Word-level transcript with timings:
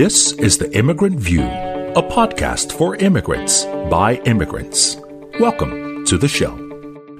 This 0.00 0.32
is 0.32 0.56
The 0.56 0.74
Immigrant 0.74 1.20
View, 1.20 1.42
a 1.42 2.02
podcast 2.02 2.72
for 2.72 2.96
immigrants 2.96 3.66
by 3.90 4.14
immigrants. 4.24 4.96
Welcome 5.38 6.06
to 6.06 6.16
the 6.16 6.26
show. 6.26 6.56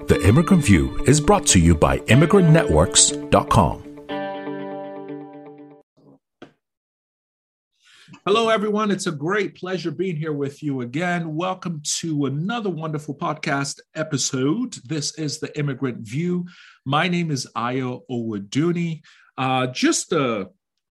The 0.06 0.18
Immigrant 0.26 0.64
View 0.64 0.96
is 1.04 1.20
brought 1.20 1.46
to 1.48 1.60
you 1.60 1.74
by 1.74 1.98
ImmigrantNetworks.com. 1.98 3.82
Hello, 8.24 8.48
everyone. 8.48 8.90
It's 8.90 9.06
a 9.06 9.12
great 9.12 9.56
pleasure 9.56 9.90
being 9.90 10.16
here 10.16 10.32
with 10.32 10.62
you 10.62 10.80
again. 10.80 11.34
Welcome 11.36 11.82
to 11.98 12.24
another 12.24 12.70
wonderful 12.70 13.14
podcast 13.14 13.78
episode. 13.94 14.76
This 14.86 15.18
is 15.18 15.38
the 15.38 15.54
Immigrant 15.58 15.98
View. 15.98 16.46
My 16.86 17.08
name 17.08 17.30
is 17.30 17.46
Ayo 17.54 18.04
Owaduni. 18.10 19.02
Uh, 19.36 19.66
just 19.66 20.12
a 20.12 20.48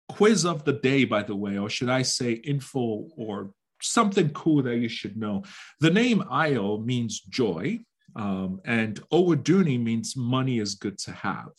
quiz 0.08 0.44
of 0.44 0.64
the 0.64 0.72
day, 0.72 1.04
by 1.04 1.22
the 1.22 1.36
way, 1.36 1.58
or 1.58 1.68
should 1.68 1.90
I 1.90 2.02
say 2.02 2.32
info 2.32 3.08
or 3.16 3.50
something 3.82 4.30
cool 4.30 4.62
that 4.62 4.78
you 4.78 4.88
should 4.88 5.16
know. 5.16 5.44
The 5.80 5.90
name 5.90 6.22
Ayo 6.30 6.84
means 6.84 7.20
joy, 7.20 7.80
um, 8.16 8.60
and 8.64 9.00
Owaduni 9.12 9.80
means 9.82 10.16
money 10.16 10.58
is 10.58 10.74
good 10.74 10.98
to 10.98 11.12
have. 11.12 11.52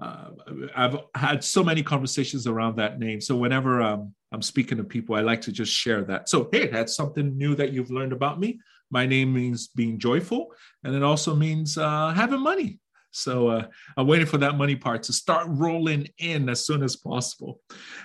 Uh, 0.00 0.30
I've 0.74 0.96
had 1.14 1.44
so 1.44 1.62
many 1.62 1.82
conversations 1.82 2.46
around 2.46 2.76
that 2.76 2.98
name. 2.98 3.20
So 3.20 3.36
whenever 3.36 3.82
um, 3.82 4.14
I'm 4.32 4.40
speaking 4.40 4.78
to 4.78 4.84
people, 4.84 5.14
I 5.14 5.20
like 5.20 5.42
to 5.42 5.52
just 5.52 5.72
share 5.72 6.02
that. 6.04 6.28
So, 6.30 6.48
hey, 6.50 6.68
that's 6.68 6.96
something 6.96 7.36
new 7.36 7.54
that 7.56 7.72
you've 7.72 7.90
learned 7.90 8.12
about 8.12 8.40
me. 8.40 8.60
My 8.90 9.04
name 9.06 9.32
means 9.34 9.68
being 9.68 9.98
joyful, 9.98 10.52
and 10.84 10.94
it 10.94 11.02
also 11.02 11.34
means 11.36 11.76
uh, 11.76 12.12
having 12.14 12.40
money. 12.40 12.80
So 13.12 13.48
uh, 13.48 13.66
I'm 13.96 14.06
waiting 14.06 14.26
for 14.26 14.38
that 14.38 14.56
money 14.56 14.76
part 14.76 15.02
to 15.04 15.12
start 15.12 15.46
rolling 15.50 16.08
in 16.18 16.48
as 16.48 16.64
soon 16.64 16.82
as 16.82 16.94
possible. 16.94 17.60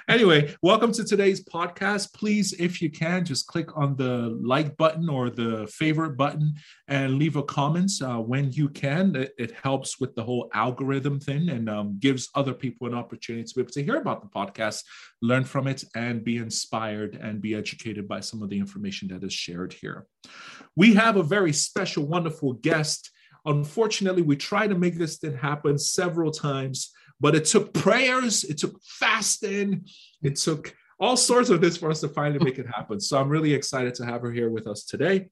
Anyway, 0.09 0.55
welcome 0.63 0.91
to 0.94 1.04
today's 1.04 1.44
podcast. 1.44 2.13
Please, 2.13 2.54
if 2.54 2.82
you 2.82 2.90
can, 2.90 3.24
just 3.24 3.46
click 3.46 3.77
on 3.77 3.96
the 3.96 4.38
like 4.41 4.76
button 4.77 5.07
or 5.07 5.29
the 5.29 5.68
favorite 5.68 6.18
button 6.18 6.55
and 6.88 7.20
leave 7.20 7.35
a 7.35 7.44
comment 7.44 7.91
uh, 8.02 8.18
when 8.18 8.52
you 8.52 8.68
can. 8.68 9.16
It, 9.16 9.34
it, 9.38 9.52
helps 9.63 9.99
with 9.99 10.13
the 10.16 10.24
whole 10.24 10.49
algorithm 10.54 11.20
thing 11.20 11.49
and 11.49 11.70
um, 11.70 11.98
gives 11.99 12.29
other 12.35 12.54
people 12.54 12.88
an 12.88 12.94
opportunity 12.94 13.46
to 13.46 13.55
be 13.55 13.62
able 13.62 13.72
to 13.72 13.84
hear 13.84 13.96
about 13.96 14.22
the 14.22 14.27
podcast, 14.27 14.84
learn 15.22 15.44
from 15.44 15.68
it, 15.68 15.84
and 15.96 16.24
be 16.24 16.38
inspired 16.38 17.16
and 17.16 17.41
be 17.41 17.55
educated 17.55 18.07
by 18.07 18.20
some 18.20 18.44
of 18.44 18.49
the 18.49 18.57
information 18.57 19.07
that 19.07 19.24
is 19.24 19.34
shared 19.34 19.72
here. 19.72 20.07
We 20.76 20.94
have 20.96 21.16
a 21.16 21.24
very 21.24 21.54
special, 21.54 22.05
wonderful 22.05 22.54
guest 22.54 23.12
Unfortunately, 23.46 24.21
we 24.21 24.35
tried 24.35 24.70
to 24.70 24.76
make 24.76 24.98
this 24.98 25.18
thing 25.18 25.38
happen 25.38 25.77
several 25.77 26.32
times, 26.32 26.91
but 27.20 27.35
it 27.35 27.46
took 27.46 27.74
prayers, 27.74 28.43
it 28.43 28.57
took 28.57 28.82
fasting, 28.84 29.85
it 30.24 30.35
took 30.35 30.76
all 30.99 31.18
sorts 31.18 31.49
of 31.49 31.62
this 31.62 31.77
for 31.77 31.91
us 31.91 32.01
to 32.01 32.07
finally 32.07 32.43
make 32.43 32.57
it 32.57 32.68
happen. 32.68 32.99
So 32.99 33.20
I'm 33.20 33.29
really 33.29 33.54
excited 33.54 33.96
to 33.96 34.05
have 34.05 34.21
her 34.21 34.32
here 34.32 34.49
with 34.49 34.68
us 34.68 34.84
today. 34.84 35.29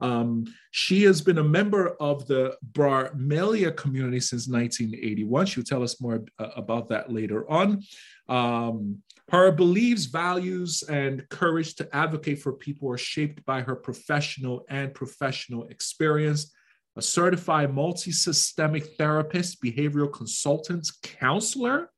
Um, 0.00 0.44
she 0.70 1.04
has 1.04 1.22
been 1.22 1.38
a 1.38 1.44
member 1.44 1.96
of 2.00 2.26
the 2.26 2.56
Bramalea 2.72 3.74
community 3.76 4.20
since 4.20 4.46
1981. 4.46 5.46
She'll 5.46 5.64
tell 5.64 5.82
us 5.82 6.00
more 6.00 6.24
uh, 6.38 6.48
about 6.54 6.88
that 6.88 7.10
later 7.10 7.50
on. 7.50 7.82
Um, 8.28 9.02
her 9.30 9.50
beliefs, 9.50 10.04
values, 10.04 10.84
and 10.84 11.28
courage 11.30 11.74
to 11.76 11.96
advocate 11.96 12.40
for 12.40 12.52
people 12.52 12.90
are 12.92 12.98
shaped 12.98 13.44
by 13.44 13.62
her 13.62 13.74
professional 13.74 14.64
and 14.68 14.94
professional 14.94 15.66
experience 15.68 16.52
a 16.96 17.02
certified 17.02 17.74
multi-systemic 17.74 18.96
therapist, 18.96 19.62
behavioral 19.62 20.12
consultant, 20.12 20.88
counselor. 21.02 21.90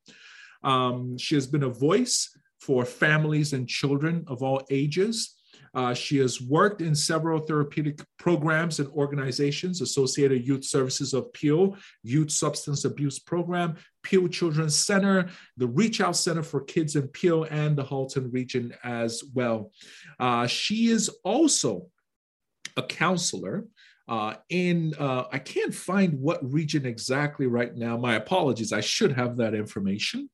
Um, 0.63 1.17
she 1.17 1.35
has 1.35 1.47
been 1.47 1.63
a 1.63 1.69
voice 1.69 2.35
for 2.59 2.83
families 2.85 3.53
and 3.53 3.67
children 3.67 4.25
of 4.27 4.43
all 4.43 4.61
ages. 4.69 5.35
Uh, 5.73 5.93
she 5.93 6.17
has 6.17 6.41
worked 6.41 6.81
in 6.81 6.95
several 6.95 7.39
therapeutic 7.39 8.01
programs 8.17 8.79
and 8.79 8.89
organizations, 8.89 9.81
Associated 9.81 10.45
Youth 10.45 10.65
Services 10.65 11.13
of 11.13 11.31
Peel, 11.33 11.77
Youth 12.03 12.31
Substance 12.31 12.85
Abuse 12.85 13.19
Program, 13.19 13.75
Peel 14.03 14.27
Children's 14.27 14.77
Center, 14.77 15.29
the 15.57 15.67
Reach 15.67 16.01
Out 16.01 16.15
Center 16.15 16.43
for 16.43 16.61
Kids 16.61 16.95
in 16.95 17.07
Peel, 17.09 17.43
and 17.45 17.77
the 17.77 17.83
Halton 17.83 18.31
region 18.31 18.73
as 18.83 19.23
well. 19.33 19.71
Uh, 20.19 20.47
she 20.47 20.87
is 20.87 21.09
also 21.23 21.87
a 22.75 22.83
councilor 22.83 23.65
uh, 24.09 24.33
in 24.49 24.95
uh, 24.99 25.25
I 25.31 25.37
can't 25.37 25.73
find 25.73 26.19
what 26.19 26.39
region 26.51 26.83
exactly 26.83 27.45
right 27.45 27.73
now. 27.75 27.95
My 27.95 28.15
apologies. 28.15 28.73
I 28.73 28.81
should 28.81 29.11
have 29.11 29.37
that 29.37 29.53
information. 29.53 30.29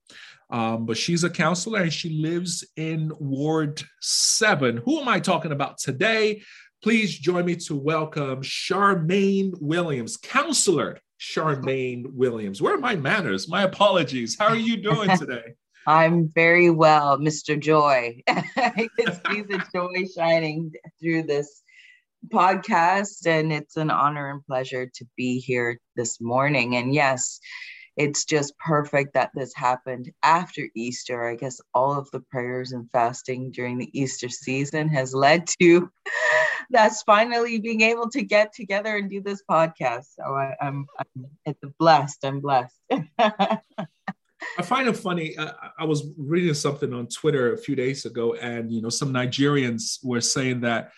Um, 0.49 0.85
but 0.85 0.95
she's 0.95 1.25
a 1.25 1.29
councilor 1.29 1.81
and 1.81 1.91
she 1.91 2.21
lives 2.21 2.63
in 2.77 3.11
Ward 3.19 3.83
7. 3.99 4.77
Who 4.77 5.01
am 5.01 5.09
I 5.09 5.19
talking 5.19 5.51
about 5.51 5.77
today? 5.77 6.41
Please 6.81 7.17
join 7.17 7.45
me 7.45 7.57
to 7.67 7.75
welcome 7.75 8.41
Charmaine 8.41 9.51
Williams, 9.59 10.17
councilor 10.17 10.99
Charmaine 11.19 12.05
Williams. 12.13 12.61
Where 12.61 12.75
are 12.75 12.79
my 12.79 12.95
manners? 12.95 13.49
My 13.49 13.63
apologies. 13.63 14.37
How 14.39 14.47
are 14.47 14.55
you 14.55 14.77
doing 14.77 15.09
today? 15.17 15.55
I'm 15.85 16.29
very 16.29 16.69
well, 16.69 17.17
Mr. 17.17 17.59
Joy. 17.59 18.21
I 18.27 18.87
can 18.97 19.13
see 19.29 19.41
the 19.41 19.63
joy 19.73 20.05
shining 20.15 20.71
through 21.01 21.23
this 21.23 21.61
podcast, 22.29 23.25
and 23.25 23.51
it's 23.51 23.77
an 23.77 23.89
honor 23.89 24.29
and 24.29 24.45
pleasure 24.45 24.85
to 24.85 25.05
be 25.15 25.39
here 25.39 25.79
this 25.95 26.19
morning. 26.19 26.75
And 26.75 26.93
yes, 26.93 27.39
it's 27.97 28.25
just 28.25 28.57
perfect 28.57 29.13
that 29.13 29.31
this 29.33 29.53
happened 29.55 30.11
after 30.21 30.67
Easter. 30.75 31.27
I 31.27 31.35
guess 31.35 31.61
all 31.73 31.97
of 31.97 32.09
the 32.11 32.19
prayers 32.19 32.73
and 32.73 32.89
fasting 32.91 33.51
during 33.51 33.77
the 33.77 33.89
Easter 33.97 34.29
season 34.29 34.89
has 34.89 35.13
led 35.13 35.47
to 35.61 35.89
that's 36.69 37.03
finally 37.03 37.59
being 37.59 37.81
able 37.81 38.09
to 38.09 38.21
get 38.21 38.53
together 38.53 38.97
and 38.97 39.09
do 39.09 39.21
this 39.21 39.43
podcast. 39.49 40.05
So 40.15 40.23
I, 40.23 40.55
am 40.61 40.85
I'm, 40.99 41.05
I'm 41.15 41.25
it's 41.45 41.63
blessed. 41.79 42.25
I'm 42.25 42.41
blessed. 42.41 42.75
I 44.57 44.61
find 44.61 44.87
it 44.87 44.97
funny. 44.97 45.37
Uh, 45.37 45.53
I 45.79 45.85
was 45.85 46.07
reading 46.17 46.53
something 46.53 46.93
on 46.93 47.07
Twitter 47.07 47.53
a 47.53 47.57
few 47.57 47.75
days 47.75 48.05
ago, 48.05 48.35
and 48.35 48.71
you 48.71 48.81
know, 48.81 48.89
some 48.89 49.13
Nigerians 49.13 49.99
were 50.03 50.21
saying 50.21 50.61
that 50.61 50.91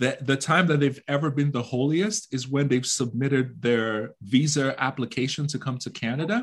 that 0.00 0.26
the 0.26 0.36
time 0.36 0.66
that 0.66 0.80
they've 0.80 1.00
ever 1.08 1.30
been 1.30 1.52
the 1.52 1.62
holiest 1.62 2.32
is 2.32 2.48
when 2.48 2.68
they've 2.68 2.86
submitted 2.86 3.60
their 3.60 4.14
visa 4.22 4.74
application 4.82 5.46
to 5.46 5.58
come 5.58 5.76
to 5.76 5.90
Canada. 5.90 6.42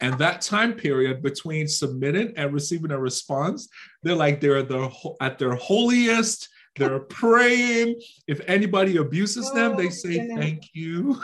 And 0.00 0.16
that 0.18 0.40
time 0.40 0.72
period 0.74 1.20
between 1.20 1.66
submitting 1.66 2.32
and 2.36 2.54
receiving 2.54 2.92
a 2.92 2.98
response, 2.98 3.68
they're 4.02 4.14
like 4.14 4.40
they're 4.40 4.62
the 4.62 4.88
at 5.20 5.38
their 5.38 5.56
holiest. 5.56 6.48
They're 6.76 7.00
praying. 7.20 8.00
If 8.28 8.40
anybody 8.46 8.96
abuses 8.96 9.52
them, 9.52 9.76
they 9.76 9.90
say 9.90 10.28
thank 10.36 10.70
you. 10.72 11.20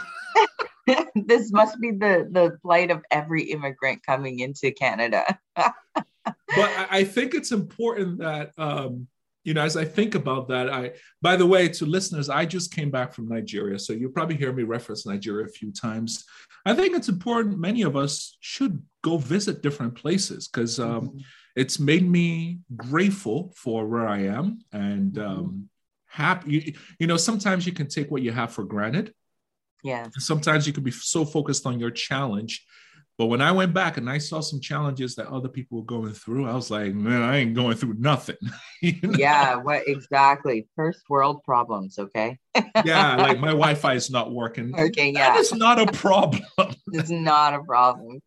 this 1.15 1.53
must 1.53 1.81
be 1.81 1.93
the 1.93 2.29
the 2.31 2.59
plight 2.61 2.91
of 2.91 3.03
every 3.13 3.45
immigrant 3.45 4.05
coming 4.05 4.41
into 4.41 4.73
Canada. 4.73 5.39
but 5.55 5.73
I 6.91 7.05
think 7.05 7.35
it's 7.35 7.53
important 7.53 8.19
that 8.19 8.51
um, 8.59 9.07
you 9.49 9.55
know, 9.55 9.63
as 9.63 9.79
I 9.79 9.87
think 9.87 10.15
about 10.15 10.49
that, 10.49 10.69
I, 10.69 10.93
by 11.23 11.35
the 11.35 11.47
way, 11.47 11.71
to 11.71 11.87
listeners, 11.87 12.29
I 12.29 12.45
just 12.45 12.71
came 12.71 12.91
back 12.91 13.15
from 13.15 13.29
Nigeria. 13.29 13.79
So 13.79 13.95
you'll 13.95 14.13
probably 14.13 14.37
hear 14.37 14.53
me 14.53 14.63
reference 14.63 15.07
Nigeria 15.07 15.47
a 15.47 15.49
few 15.49 15.73
times. 15.73 16.27
I 16.67 16.75
think 16.75 16.95
it's 16.95 17.09
important, 17.09 17.59
many 17.59 17.81
of 17.81 17.97
us 17.97 18.37
should 18.41 18.83
go 19.03 19.17
visit 19.17 19.63
different 19.63 19.95
places 19.95 20.49
because 20.49 20.79
um, 20.79 21.01
mm-hmm. 21.01 21.19
it's 21.57 21.79
made 21.79 22.07
me 22.07 22.59
grateful 22.77 23.55
for 23.57 23.87
where 23.87 24.07
I 24.07 24.25
am 24.25 24.61
and 24.71 25.15
mm-hmm. 25.15 25.27
um, 25.27 25.71
happy. 26.09 26.51
You, 26.53 26.75
you 26.99 27.07
know, 27.07 27.17
sometimes 27.17 27.67
you 27.67 27.73
can 27.73 27.89
take 27.89 28.11
what 28.11 28.21
you 28.21 28.33
have 28.33 28.53
for 28.53 28.65
granted. 28.65 29.15
Yeah. 29.83 30.09
Sometimes 30.19 30.67
you 30.67 30.75
can 30.75 30.83
be 30.83 30.91
so 30.91 31.25
focused 31.25 31.65
on 31.65 31.81
your 31.81 31.91
challenge 31.91 32.67
but 33.19 33.27
when 33.27 33.43
I 33.43 33.51
went 33.51 33.75
back 33.75 33.97
and 33.97 34.09
I 34.09 34.19
saw 34.19 34.39
some 34.39 34.61
challenges 34.61 35.17
that 35.17 35.27
other 35.27 35.49
people 35.49 35.79
were 35.79 35.85
going 35.85 36.13
through, 36.13 36.49
I 36.49 36.55
was 36.55 36.71
like, 36.71 36.95
man, 36.95 37.21
I 37.21 37.39
ain't 37.39 37.53
going 37.53 37.77
through 37.77 37.95
nothing. 37.95 38.37
you 38.81 38.95
know? 39.03 39.19
Yeah, 39.19 39.57
what 39.57 39.89
exactly? 39.89 40.69
First 40.77 41.01
world 41.11 41.43
problems, 41.43 41.99
okay? 41.99 42.39
yeah, 42.85 43.17
like 43.17 43.41
my 43.41 43.49
Wi-Fi 43.63 43.95
is 43.95 44.09
not 44.09 44.33
working. 44.33 44.73
Okay, 44.79 45.11
yeah. 45.11 45.37
It's 45.39 45.53
not 45.53 45.81
a 45.81 45.91
problem. 45.91 46.43
it's 46.93 47.11
not 47.11 47.55
a 47.55 47.63
problem. 47.65 48.23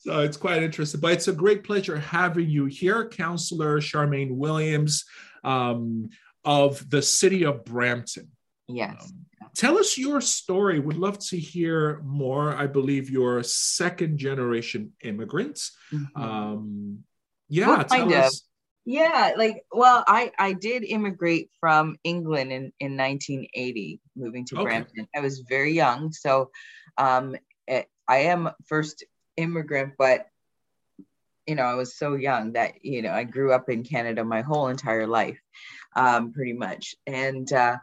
so 0.00 0.20
it's 0.20 0.36
quite 0.36 0.62
interesting. 0.62 1.00
But 1.00 1.12
it's 1.12 1.28
a 1.28 1.32
great 1.32 1.64
pleasure 1.64 1.98
having 1.98 2.50
you 2.50 2.66
here, 2.66 3.08
Councilor 3.08 3.80
Charmaine 3.80 4.36
Williams 4.36 5.06
um, 5.42 6.10
of 6.44 6.88
the 6.90 7.00
city 7.00 7.46
of 7.46 7.64
Brampton. 7.64 8.28
Yes. 8.68 8.96
Um, 9.00 9.26
Tell 9.54 9.78
us 9.78 9.98
your 9.98 10.20
story. 10.20 10.78
Would 10.78 10.96
love 10.96 11.18
to 11.26 11.38
hear 11.38 12.00
more. 12.04 12.56
I 12.56 12.66
believe 12.66 13.10
you're 13.10 13.42
second 13.42 14.18
generation 14.18 14.92
immigrants. 15.02 15.76
Mm-hmm. 15.92 16.22
Um, 16.22 17.04
yeah, 17.48 17.68
well, 17.68 17.84
tell 17.84 18.14
us. 18.14 18.44
Yeah, 18.84 19.32
like 19.36 19.64
well, 19.70 20.04
I 20.08 20.32
I 20.38 20.54
did 20.54 20.84
immigrate 20.84 21.50
from 21.60 21.96
England 22.02 22.50
in 22.50 22.72
in 22.80 22.96
1980, 22.96 24.00
moving 24.16 24.44
to 24.46 24.56
okay. 24.56 24.64
Brampton. 24.64 25.06
I 25.14 25.20
was 25.20 25.40
very 25.48 25.72
young, 25.72 26.12
so 26.12 26.50
um, 26.96 27.36
it, 27.68 27.86
I 28.08 28.18
am 28.18 28.50
first 28.66 29.04
immigrant, 29.36 29.94
but 29.98 30.26
you 31.46 31.54
know, 31.54 31.64
I 31.64 31.74
was 31.74 31.96
so 31.96 32.14
young 32.14 32.52
that, 32.52 32.84
you 32.84 33.02
know, 33.02 33.10
I 33.10 33.24
grew 33.24 33.52
up 33.52 33.68
in 33.68 33.82
Canada 33.82 34.24
my 34.24 34.42
whole 34.42 34.68
entire 34.68 35.06
life, 35.06 35.40
um, 35.96 36.32
pretty 36.32 36.52
much. 36.52 36.94
And 37.06 37.52
uh, 37.52 37.78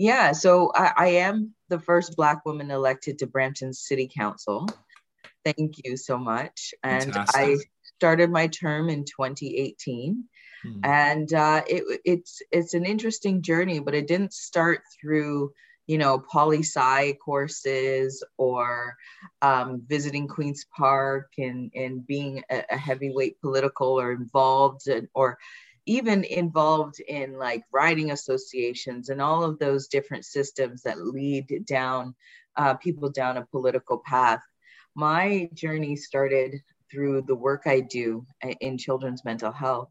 yeah, 0.00 0.32
so 0.32 0.72
I, 0.74 0.92
I 0.96 1.06
am 1.08 1.54
the 1.68 1.78
first 1.78 2.16
Black 2.16 2.46
woman 2.46 2.70
elected 2.70 3.18
to 3.18 3.26
Brampton 3.26 3.74
City 3.74 4.08
Council. 4.08 4.66
Thank 5.44 5.84
you 5.84 5.98
so 5.98 6.16
much. 6.16 6.72
And 6.82 7.12
Fantastic. 7.12 7.38
I 7.38 7.56
started 7.98 8.30
my 8.30 8.46
term 8.46 8.88
in 8.88 9.04
2018. 9.04 10.24
Hmm. 10.62 10.80
And 10.84 11.34
uh, 11.34 11.64
it, 11.66 12.00
it's 12.06 12.40
it's 12.50 12.72
an 12.72 12.86
interesting 12.86 13.42
journey, 13.42 13.78
but 13.78 13.94
it 13.94 14.06
didn't 14.06 14.32
start 14.32 14.80
through 14.98 15.52
you 15.86 15.98
know 15.98 16.18
poli 16.18 16.60
sci 16.60 17.12
courses 17.22 18.24
or 18.38 18.96
um, 19.42 19.82
visiting 19.86 20.28
Queens 20.28 20.64
Park 20.74 21.28
and 21.36 21.70
and 21.74 22.06
being 22.06 22.42
a, 22.50 22.64
a 22.70 22.76
heavyweight 22.78 23.38
political 23.42 24.00
or 24.00 24.12
involved 24.12 24.86
in, 24.88 25.08
or 25.12 25.36
even 25.90 26.22
involved 26.22 27.00
in 27.00 27.36
like 27.36 27.64
riding 27.72 28.12
associations 28.12 29.08
and 29.08 29.20
all 29.20 29.42
of 29.42 29.58
those 29.58 29.88
different 29.88 30.24
systems 30.24 30.82
that 30.82 31.04
lead 31.04 31.64
down 31.66 32.14
uh, 32.56 32.74
people 32.74 33.10
down 33.10 33.38
a 33.38 33.46
political 33.46 33.98
path. 33.98 34.40
My 34.94 35.50
journey 35.52 35.96
started 35.96 36.62
through 36.92 37.22
the 37.22 37.34
work 37.34 37.62
I 37.66 37.80
do 37.80 38.24
in 38.60 38.78
children's 38.78 39.24
mental 39.24 39.50
health. 39.50 39.90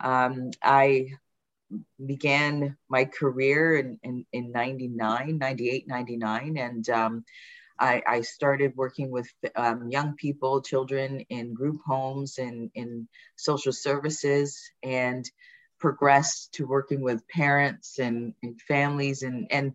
Um, 0.00 0.52
I 0.62 1.08
began 2.06 2.78
my 2.88 3.04
career 3.04 3.76
in, 3.76 3.98
in, 4.02 4.24
in 4.32 4.52
99, 4.52 5.36
98, 5.36 5.86
99, 5.86 6.56
and 6.56 6.88
um, 6.88 7.24
I, 7.78 8.02
I 8.06 8.20
started 8.22 8.76
working 8.76 9.10
with 9.10 9.28
um, 9.54 9.88
young 9.90 10.14
people, 10.14 10.62
children 10.62 11.20
in 11.28 11.54
group 11.54 11.80
homes 11.86 12.38
and 12.38 12.70
in 12.74 13.08
social 13.36 13.72
services, 13.72 14.70
and 14.82 15.28
progressed 15.78 16.52
to 16.54 16.66
working 16.66 17.02
with 17.02 17.26
parents 17.28 17.98
and, 17.98 18.34
and 18.42 18.60
families, 18.62 19.22
and 19.22 19.46
and 19.50 19.74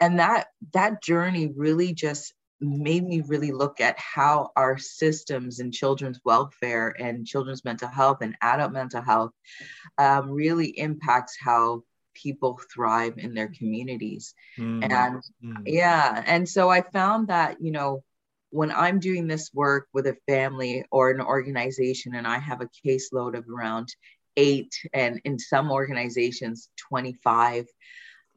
and 0.00 0.18
that 0.18 0.48
that 0.72 1.02
journey 1.02 1.52
really 1.56 1.92
just 1.92 2.34
made 2.60 3.04
me 3.04 3.20
really 3.20 3.52
look 3.52 3.80
at 3.80 3.98
how 3.98 4.50
our 4.56 4.78
systems 4.78 5.60
in 5.60 5.70
children's 5.70 6.20
welfare 6.24 6.94
and 6.98 7.26
children's 7.26 7.64
mental 7.64 7.88
health 7.88 8.18
and 8.22 8.34
adult 8.40 8.72
mental 8.72 9.02
health 9.02 9.32
um, 9.98 10.30
really 10.30 10.68
impacts 10.78 11.36
how 11.38 11.82
people 12.22 12.58
thrive 12.72 13.14
in 13.18 13.34
their 13.34 13.48
communities. 13.48 14.34
Mm. 14.58 14.84
And 14.90 15.22
mm. 15.44 15.62
yeah, 15.66 16.22
and 16.26 16.48
so 16.48 16.70
I 16.70 16.82
found 16.82 17.28
that, 17.28 17.60
you 17.60 17.72
know, 17.72 18.02
when 18.50 18.72
I'm 18.72 19.00
doing 19.00 19.26
this 19.26 19.50
work 19.52 19.88
with 19.92 20.06
a 20.06 20.16
family 20.26 20.84
or 20.90 21.10
an 21.10 21.20
organization 21.20 22.14
and 22.14 22.26
I 22.26 22.38
have 22.38 22.60
a 22.60 22.70
caseload 22.86 23.36
of 23.36 23.44
around 23.48 23.88
eight 24.36 24.72
and 24.92 25.20
in 25.24 25.38
some 25.38 25.70
organizations 25.70 26.68
25, 26.88 27.66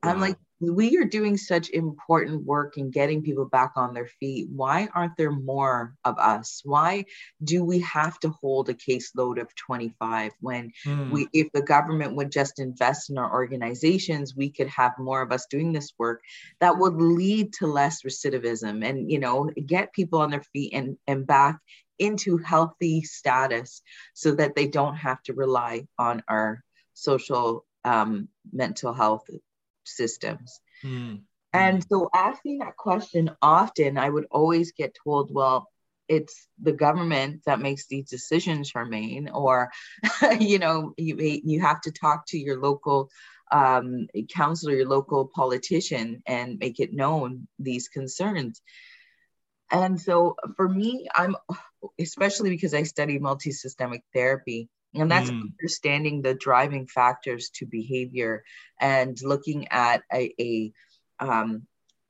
wow. 0.03 0.09
I'm 0.09 0.19
like, 0.19 0.37
we 0.59 0.97
are 0.97 1.05
doing 1.05 1.37
such 1.37 1.69
important 1.69 2.45
work 2.45 2.77
in 2.77 2.91
getting 2.91 3.23
people 3.23 3.45
back 3.45 3.73
on 3.75 3.93
their 3.93 4.07
feet. 4.19 4.49
Why 4.49 4.89
aren't 4.93 5.15
there 5.15 5.31
more 5.31 5.95
of 6.03 6.17
us? 6.19 6.61
Why 6.65 7.05
do 7.43 7.63
we 7.63 7.79
have 7.79 8.19
to 8.19 8.29
hold 8.29 8.69
a 8.69 8.73
caseload 8.73 9.41
of 9.41 9.55
25 9.55 10.31
when 10.41 10.71
mm. 10.85 11.11
we 11.11 11.27
if 11.33 11.51
the 11.53 11.61
government 11.61 12.15
would 12.15 12.31
just 12.31 12.59
invest 12.59 13.09
in 13.09 13.17
our 13.17 13.31
organizations, 13.31 14.35
we 14.35 14.49
could 14.49 14.67
have 14.67 14.99
more 14.99 15.21
of 15.21 15.31
us 15.31 15.45
doing 15.49 15.71
this 15.71 15.93
work 15.97 16.21
that 16.59 16.77
would 16.77 16.95
lead 16.95 17.53
to 17.53 17.67
less 17.67 18.03
recidivism 18.03 18.83
and 18.83 19.09
you 19.09 19.19
know 19.19 19.49
get 19.65 19.93
people 19.93 20.19
on 20.19 20.31
their 20.31 20.43
feet 20.53 20.73
and, 20.73 20.97
and 21.07 21.25
back 21.25 21.59
into 21.99 22.37
healthy 22.37 23.01
status 23.01 23.81
so 24.13 24.31
that 24.31 24.55
they 24.55 24.67
don't 24.67 24.95
have 24.95 25.21
to 25.23 25.33
rely 25.33 25.85
on 25.97 26.23
our 26.27 26.63
social 26.93 27.65
um, 27.85 28.27
mental 28.51 28.93
health 28.93 29.23
systems. 29.95 30.59
Mm. 30.83 31.21
And 31.51 31.83
so, 31.89 32.09
asking 32.13 32.59
that 32.59 32.77
question 32.77 33.31
often, 33.41 33.97
I 33.97 34.09
would 34.09 34.27
always 34.29 34.71
get 34.71 34.95
told, 35.03 35.33
well, 35.33 35.67
it's 36.07 36.47
the 36.61 36.71
government 36.71 37.41
that 37.45 37.59
makes 37.59 37.87
these 37.87 38.09
decisions, 38.09 38.71
Charmaine, 38.71 39.29
or, 39.33 39.71
you 40.39 40.59
know, 40.59 40.93
you, 40.97 41.17
you 41.43 41.61
have 41.61 41.81
to 41.81 41.91
talk 41.91 42.25
to 42.27 42.37
your 42.37 42.59
local 42.59 43.09
um, 43.51 44.07
councilor, 44.31 44.73
your 44.73 44.87
local 44.87 45.27
politician, 45.33 46.21
and 46.27 46.59
make 46.59 46.79
it 46.79 46.93
known 46.93 47.47
these 47.57 47.87
concerns. 47.87 48.61
And 49.71 49.99
so, 49.99 50.35
for 50.55 50.69
me, 50.69 51.07
I'm 51.15 51.35
especially 51.99 52.49
because 52.49 52.73
I 52.73 52.83
study 52.83 53.19
multi 53.19 53.51
systemic 53.51 54.03
therapy, 54.13 54.69
and 54.95 55.11
that's 55.11 55.29
mm. 55.29 55.41
understanding 55.41 56.21
the 56.21 56.33
driving 56.33 56.87
factors 56.87 57.49
to 57.55 57.65
behavior 57.65 58.43
and 58.79 59.17
looking 59.21 59.67
at 59.69 60.03
a, 60.11 60.33
a 60.39 60.73
um, 61.19 61.67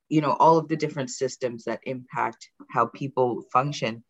you 0.08 0.20
know 0.20 0.32
all 0.32 0.58
of 0.58 0.68
the 0.68 0.76
different 0.76 1.10
systems 1.10 1.64
that 1.64 1.80
impact 1.84 2.48
how 2.70 2.86
people 2.86 3.42
function. 3.52 4.04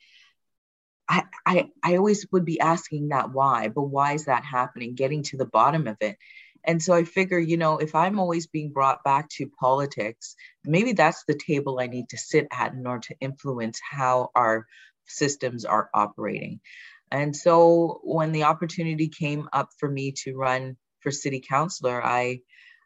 I, 1.08 1.24
I 1.44 1.68
i 1.82 1.96
always 1.96 2.26
would 2.30 2.44
be 2.44 2.60
asking 2.60 3.08
that 3.08 3.32
why 3.32 3.68
but 3.68 3.82
why 3.82 4.12
is 4.12 4.26
that 4.26 4.44
happening? 4.44 4.94
Getting 4.94 5.24
to 5.24 5.36
the 5.36 5.46
bottom 5.46 5.86
of 5.88 5.96
it. 6.00 6.16
And 6.62 6.82
so 6.82 6.92
i 6.92 7.04
figure 7.04 7.38
you 7.38 7.56
know 7.56 7.78
if 7.78 7.94
i'm 7.94 8.20
always 8.20 8.46
being 8.46 8.70
brought 8.70 9.02
back 9.02 9.30
to 9.30 9.50
politics 9.58 10.36
maybe 10.62 10.92
that's 10.92 11.24
the 11.24 11.34
table 11.34 11.80
i 11.80 11.86
need 11.86 12.10
to 12.10 12.18
sit 12.18 12.46
at 12.52 12.74
in 12.74 12.86
order 12.86 13.00
to 13.08 13.16
influence 13.18 13.80
how 13.90 14.28
our 14.34 14.66
systems 15.06 15.64
are 15.64 15.88
operating 15.94 16.60
and 17.10 17.34
so 17.34 18.00
when 18.04 18.32
the 18.32 18.44
opportunity 18.44 19.08
came 19.08 19.48
up 19.52 19.70
for 19.78 19.88
me 19.88 20.12
to 20.24 20.36
run 20.36 20.76
for 21.00 21.10
city 21.10 21.40
councilor, 21.40 22.04
I 22.04 22.40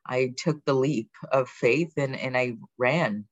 I 0.07 0.33
took 0.37 0.65
the 0.65 0.75
leap 0.75 1.11
of 1.33 1.49
faith 1.49 1.93
and, 1.97 2.15
and 2.15 2.37
I 2.37 2.57
ran. 2.79 3.25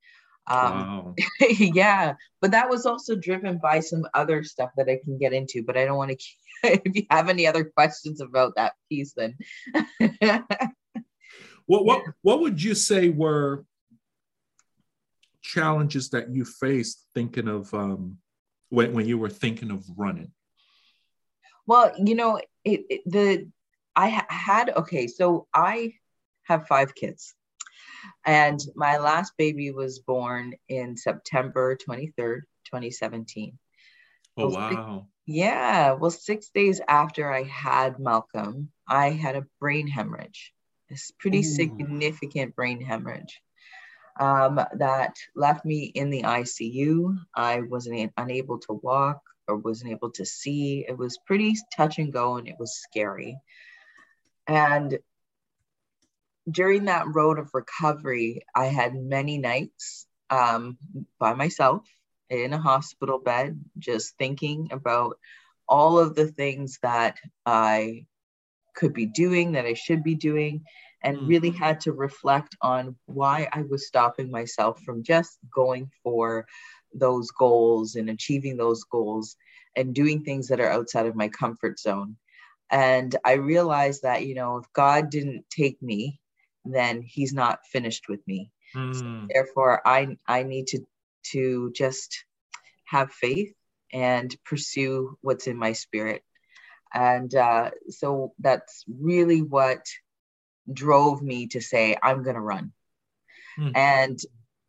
Um, 0.46 0.72
wow. 0.72 1.14
yeah, 1.58 2.14
but 2.40 2.52
that 2.52 2.68
was 2.68 2.86
also 2.86 3.14
driven 3.14 3.58
by 3.58 3.80
some 3.80 4.06
other 4.14 4.42
stuff 4.42 4.70
that 4.76 4.88
I 4.88 4.98
can 5.04 5.18
get 5.18 5.32
into, 5.32 5.62
but 5.62 5.76
I 5.76 5.84
don't 5.84 5.96
want 5.96 6.10
to. 6.10 6.16
if 6.64 6.94
you 6.94 7.04
have 7.10 7.28
any 7.28 7.46
other 7.46 7.64
questions 7.64 8.20
about 8.20 8.54
that 8.56 8.72
piece, 8.88 9.14
then. 9.14 9.36
what 11.66 11.84
what 11.84 12.02
what 12.22 12.40
would 12.40 12.62
you 12.62 12.74
say 12.74 13.08
were 13.08 13.64
challenges 15.42 16.10
that 16.10 16.34
you 16.34 16.44
faced 16.44 17.06
thinking 17.14 17.48
of 17.48 17.72
um, 17.74 18.18
when 18.70 18.92
when 18.92 19.06
you 19.06 19.18
were 19.18 19.30
thinking 19.30 19.70
of 19.70 19.84
running? 19.96 20.32
Well, 21.66 21.92
you 21.98 22.14
know, 22.14 22.40
it, 22.64 22.80
it, 22.90 23.00
the 23.06 23.48
I 23.94 24.24
had 24.28 24.70
okay, 24.70 25.06
so 25.06 25.46
I 25.54 25.94
have 26.44 26.66
five 26.66 26.94
kids. 26.94 27.34
And 28.24 28.60
my 28.74 28.98
last 28.98 29.34
baby 29.36 29.70
was 29.70 30.00
born 30.00 30.54
in 30.68 30.96
September 30.96 31.76
23rd, 31.76 32.42
2017. 32.64 33.58
Oh, 34.36 34.48
well, 34.48 34.50
wow. 34.50 35.06
yeah. 35.26 35.92
Well, 35.92 36.10
six 36.10 36.50
days 36.54 36.80
after 36.88 37.30
I 37.30 37.44
had 37.44 37.98
Malcolm, 37.98 38.70
I 38.88 39.10
had 39.10 39.36
a 39.36 39.46
brain 39.60 39.86
hemorrhage, 39.86 40.52
this 40.88 41.12
pretty 41.18 41.40
Ooh. 41.40 41.42
significant 41.42 42.56
brain 42.56 42.80
hemorrhage 42.80 43.40
um, 44.18 44.60
that 44.78 45.16
left 45.34 45.64
me 45.64 45.84
in 45.84 46.10
the 46.10 46.22
ICU. 46.22 47.16
I 47.34 47.60
wasn't 47.60 48.12
unable 48.16 48.58
to 48.60 48.80
walk 48.82 49.20
or 49.48 49.56
wasn't 49.56 49.90
able 49.90 50.10
to 50.12 50.24
see. 50.24 50.84
It 50.88 50.96
was 50.96 51.18
pretty 51.26 51.56
touch 51.76 51.98
and 51.98 52.12
go 52.12 52.36
and 52.36 52.48
it 52.48 52.56
was 52.58 52.80
scary. 52.80 53.38
And 54.46 54.98
during 56.50 56.86
that 56.86 57.06
road 57.14 57.38
of 57.38 57.54
recovery, 57.54 58.42
I 58.54 58.66
had 58.66 58.94
many 58.94 59.38
nights 59.38 60.06
um, 60.30 60.78
by 61.18 61.34
myself 61.34 61.86
in 62.30 62.52
a 62.52 62.58
hospital 62.58 63.18
bed, 63.18 63.60
just 63.78 64.16
thinking 64.16 64.68
about 64.72 65.18
all 65.68 65.98
of 65.98 66.14
the 66.14 66.26
things 66.26 66.78
that 66.82 67.18
I 67.46 68.06
could 68.74 68.92
be 68.92 69.06
doing, 69.06 69.52
that 69.52 69.66
I 69.66 69.74
should 69.74 70.02
be 70.02 70.14
doing, 70.14 70.64
and 71.02 71.28
really 71.28 71.50
had 71.50 71.80
to 71.80 71.92
reflect 71.92 72.56
on 72.60 72.96
why 73.06 73.48
I 73.52 73.62
was 73.62 73.86
stopping 73.86 74.30
myself 74.30 74.80
from 74.82 75.02
just 75.02 75.38
going 75.54 75.90
for 76.02 76.46
those 76.94 77.30
goals 77.30 77.96
and 77.96 78.10
achieving 78.10 78.56
those 78.56 78.84
goals 78.84 79.36
and 79.76 79.94
doing 79.94 80.22
things 80.22 80.48
that 80.48 80.60
are 80.60 80.70
outside 80.70 81.06
of 81.06 81.16
my 81.16 81.28
comfort 81.28 81.78
zone. 81.78 82.16
And 82.70 83.14
I 83.24 83.34
realized 83.34 84.02
that, 84.02 84.26
you 84.26 84.34
know, 84.34 84.58
if 84.58 84.72
God 84.72 85.10
didn't 85.10 85.44
take 85.50 85.82
me, 85.82 86.20
then 86.64 87.02
he's 87.02 87.32
not 87.32 87.60
finished 87.70 88.08
with 88.08 88.20
me. 88.26 88.50
Mm. 88.74 88.94
So 88.94 89.26
therefore, 89.32 89.86
I 89.86 90.16
I 90.26 90.42
need 90.42 90.68
to 90.68 90.86
to 91.32 91.72
just 91.74 92.24
have 92.86 93.12
faith 93.12 93.52
and 93.92 94.34
pursue 94.44 95.16
what's 95.20 95.46
in 95.46 95.56
my 95.56 95.72
spirit. 95.72 96.22
And 96.94 97.34
uh, 97.34 97.70
so 97.88 98.34
that's 98.38 98.84
really 98.88 99.42
what 99.42 99.86
drove 100.70 101.22
me 101.22 101.48
to 101.48 101.60
say, 101.60 101.96
I'm 102.02 102.22
going 102.22 102.36
to 102.36 102.40
run. 102.40 102.72
Mm. 103.58 103.72
And 103.74 104.18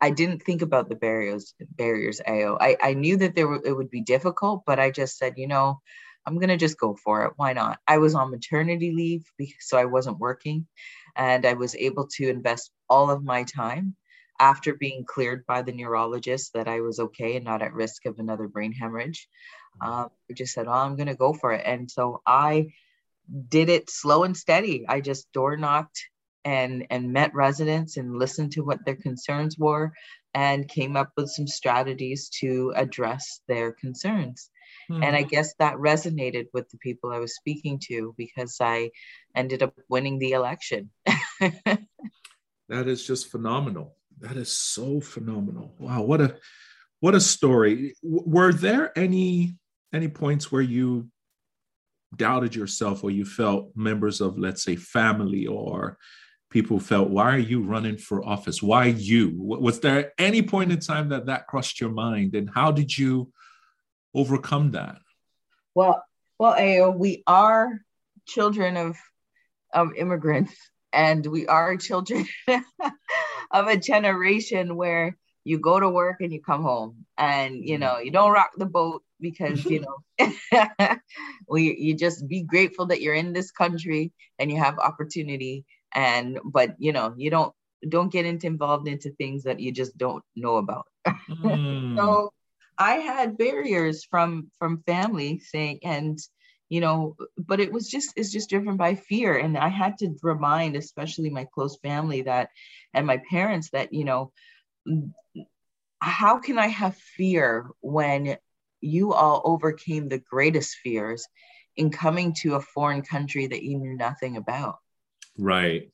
I 0.03 0.10
didn't 0.10 0.43
think 0.43 0.62
about 0.62 0.89
the 0.89 0.95
barriers, 0.95 1.53
barriers, 1.77 2.19
Ayo. 2.27 2.57
I, 2.60 2.75
I 2.89 2.93
knew 2.93 3.15
that 3.17 3.36
there 3.36 3.48
were, 3.48 3.62
it 3.63 3.72
would 3.72 3.89
be 3.89 4.01
difficult, 4.01 4.63
but 4.67 4.77
I 4.77 4.91
just 4.91 5.17
said, 5.17 5.36
you 5.38 5.48
know, 5.48 5.79
I'm 6.25 6.36
going 6.36 6.50
to 6.50 6.57
just 6.57 6.77
go 6.77 6.98
for 7.01 7.24
it. 7.25 7.33
Why 7.38 7.53
not? 7.53 7.79
I 7.88 8.00
was 8.00 8.13
on 8.13 8.29
maternity 8.29 8.91
leave, 8.91 9.24
because, 9.38 9.67
so 9.69 9.77
I 9.77 9.86
wasn't 9.86 10.19
working. 10.19 10.67
And 11.15 11.45
I 11.45 11.53
was 11.53 11.74
able 11.75 12.07
to 12.15 12.29
invest 12.29 12.72
all 12.89 13.10
of 13.10 13.24
my 13.24 13.45
time 13.45 13.95
after 14.41 14.74
being 14.74 15.05
cleared 15.05 15.45
by 15.45 15.62
the 15.62 15.72
neurologist 15.72 16.51
that 16.53 16.67
I 16.67 16.81
was 16.81 17.00
okay 17.00 17.38
and 17.38 17.45
not 17.45 17.62
at 17.62 17.74
risk 17.74 18.05
of 18.05 18.19
another 18.19 18.50
brain 18.50 18.74
hemorrhage. 18.74 19.29
Um, 19.79 20.10
I 20.29 20.33
just 20.33 20.53
said, 20.53 20.67
oh, 20.67 20.72
I'm 20.72 20.98
going 20.98 21.07
to 21.07 21.15
go 21.15 21.31
for 21.31 21.53
it. 21.53 21.63
And 21.65 21.89
so 21.89 22.22
I 22.27 22.74
did 23.48 23.69
it 23.69 23.89
slow 23.89 24.25
and 24.25 24.36
steady. 24.36 24.86
I 24.86 25.00
just 25.00 25.31
door 25.31 25.55
knocked 25.55 26.10
and 26.45 26.85
and 26.89 27.13
met 27.13 27.33
residents 27.33 27.97
and 27.97 28.17
listened 28.17 28.51
to 28.53 28.62
what 28.62 28.85
their 28.85 28.95
concerns 28.95 29.57
were 29.57 29.93
and 30.33 30.67
came 30.67 30.95
up 30.95 31.12
with 31.15 31.29
some 31.29 31.47
strategies 31.47 32.29
to 32.29 32.73
address 32.75 33.41
their 33.47 33.71
concerns. 33.71 34.50
Mm-hmm. 34.89 35.03
And 35.03 35.15
I 35.15 35.23
guess 35.23 35.53
that 35.59 35.75
resonated 35.75 36.47
with 36.53 36.69
the 36.69 36.77
people 36.77 37.12
I 37.12 37.19
was 37.19 37.35
speaking 37.35 37.79
to 37.88 38.13
because 38.17 38.57
I 38.59 38.91
ended 39.35 39.63
up 39.63 39.73
winning 39.89 40.19
the 40.19 40.31
election. 40.31 40.89
that 41.39 41.77
is 42.69 43.05
just 43.05 43.31
phenomenal. 43.31 43.95
That 44.19 44.38
is 44.38 44.51
so 44.51 45.00
phenomenal. 45.00 45.75
Wow, 45.79 46.03
what 46.03 46.21
a 46.21 46.35
what 47.00 47.15
a 47.15 47.21
story. 47.21 47.93
W- 48.03 48.23
were 48.25 48.53
there 48.53 48.97
any 48.97 49.55
any 49.93 50.07
points 50.07 50.51
where 50.51 50.62
you 50.62 51.09
doubted 52.15 52.55
yourself 52.55 53.03
or 53.03 53.12
you 53.12 53.25
felt 53.25 53.71
members 53.75 54.21
of 54.21 54.38
let's 54.38 54.63
say 54.63 54.75
family 54.75 55.47
or 55.47 55.97
people 56.53 56.79
felt 56.79 57.10
why 57.10 57.33
are 57.36 57.39
you 57.39 57.63
running 57.63 57.98
for 57.98 58.24
office? 58.24 58.62
Why 58.62 58.86
you? 58.86 59.33
Was 59.36 59.79
there 59.79 60.13
any 60.19 60.43
point 60.43 60.72
in 60.72 60.79
time 60.79 61.10
that 61.10 61.25
that 61.25 61.48
crossed 61.48 61.81
your 61.81 61.89
mind? 61.89 62.36
And 62.36 62.48
how 62.48 62.72
did 62.72 62.95
you 62.95 63.33
overcome 64.13 64.72
that? 64.72 65.00
Well 65.74 66.03
well 66.38 66.53
Ayo, 66.53 66.95
we 66.95 67.24
are 67.25 67.81
children 68.27 68.77
of 68.77 68.98
of 69.74 69.95
immigrants 69.95 70.55
and 70.93 71.25
we 71.25 71.48
are 71.48 71.75
children 71.89 72.27
of 73.51 73.67
a 73.67 73.75
generation 73.75 74.75
where 74.75 75.17
you 75.43 75.57
go 75.57 75.79
to 75.79 75.89
work 75.89 76.22
and 76.22 76.31
you 76.31 76.39
come 76.39 76.62
home. 76.62 77.05
And 77.17 77.67
you 77.67 77.79
know 77.79 77.98
you 77.98 78.12
don't 78.12 78.31
rock 78.31 78.51
the 78.55 78.67
boat 78.67 79.01
because 79.19 79.65
you 79.65 79.83
know 79.86 80.29
we 81.50 81.75
you 81.75 81.95
just 81.95 82.27
be 82.27 82.43
grateful 82.43 82.86
that 82.88 83.01
you're 83.01 83.15
in 83.15 83.33
this 83.33 83.50
country 83.50 84.12
and 84.38 84.51
you 84.51 84.60
have 84.60 84.77
opportunity 84.77 85.65
and 85.93 86.39
but 86.43 86.75
you 86.79 86.91
know 86.91 87.13
you 87.17 87.29
don't 87.29 87.53
don't 87.88 88.12
get 88.12 88.25
into 88.25 88.47
involved 88.47 88.88
into 88.88 89.09
things 89.12 89.43
that 89.43 89.59
you 89.59 89.71
just 89.71 89.97
don't 89.97 90.23
know 90.35 90.57
about. 90.57 90.88
Mm. 91.29 91.97
so 91.97 92.31
i 92.77 92.95
had 92.95 93.38
barriers 93.38 94.03
from 94.03 94.50
from 94.57 94.81
family 94.88 95.39
saying 95.39 95.79
and 95.83 96.17
you 96.69 96.81
know 96.81 97.15
but 97.38 97.59
it 97.59 97.71
was 97.71 97.88
just 97.88 98.13
it's 98.15 98.31
just 98.31 98.50
driven 98.50 98.77
by 98.77 98.95
fear. 98.95 99.38
And 99.38 99.57
i 99.57 99.67
had 99.67 99.97
to 100.00 100.15
remind 100.23 100.75
especially 100.75 101.29
my 101.29 101.45
close 101.53 101.77
family 101.77 102.23
that 102.23 102.50
and 102.93 103.05
my 103.05 103.21
parents 103.29 103.69
that 103.71 103.93
you 103.93 104.05
know 104.05 104.31
how 106.00 106.39
can 106.39 106.57
i 106.57 106.67
have 106.67 106.95
fear 106.95 107.69
when 107.81 108.38
you 108.81 109.13
all 109.13 109.41
overcame 109.45 110.09
the 110.09 110.17
greatest 110.17 110.75
fears 110.83 111.27
in 111.75 111.89
coming 111.89 112.33
to 112.33 112.55
a 112.55 112.62
foreign 112.62 113.01
country 113.01 113.47
that 113.47 113.63
you 113.63 113.77
knew 113.77 113.95
nothing 113.95 114.35
about 114.35 114.77
Right. 115.37 115.89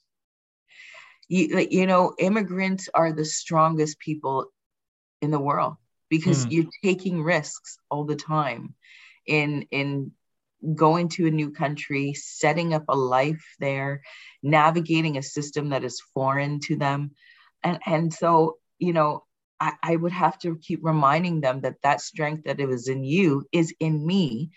You, 1.28 1.68
you 1.70 1.86
know, 1.86 2.14
immigrants 2.18 2.90
are 2.94 3.14
the 3.14 3.26
strongest 3.26 4.00
people 4.00 4.48
in 5.22 5.32
the 5.32 5.40
world 5.40 5.76
because 6.10 6.46
mm. 6.46 6.52
you're 6.52 6.72
taking 6.84 7.22
risks 7.22 7.78
all 7.90 8.06
the 8.06 8.16
time 8.16 8.74
in 9.26 9.68
in 9.72 10.12
going 10.76 11.10
to 11.10 11.28
a 11.28 11.32
new 11.32 11.52
country, 11.52 12.14
setting 12.14 12.74
up 12.74 12.84
a 12.90 12.96
life 12.96 13.56
there, 13.60 14.02
navigating 14.44 15.18
a 15.18 15.24
system 15.24 15.70
that 15.70 15.84
is 15.84 16.02
foreign 16.14 16.60
to 16.60 16.76
them. 16.76 17.12
And, 17.64 17.80
and 17.86 18.14
so, 18.14 18.58
you 18.78 18.94
know, 18.94 19.24
I, 19.60 19.74
I 19.82 19.96
would 19.96 20.12
have 20.12 20.38
to 20.40 20.58
keep 20.58 20.80
reminding 20.84 21.42
them 21.42 21.62
that 21.62 21.82
that 21.84 22.02
strength 22.02 22.44
that 22.46 22.60
it 22.60 22.66
was 22.66 22.88
in 22.88 23.04
you 23.04 23.46
is 23.52 23.74
in 23.80 24.06
me 24.06 24.52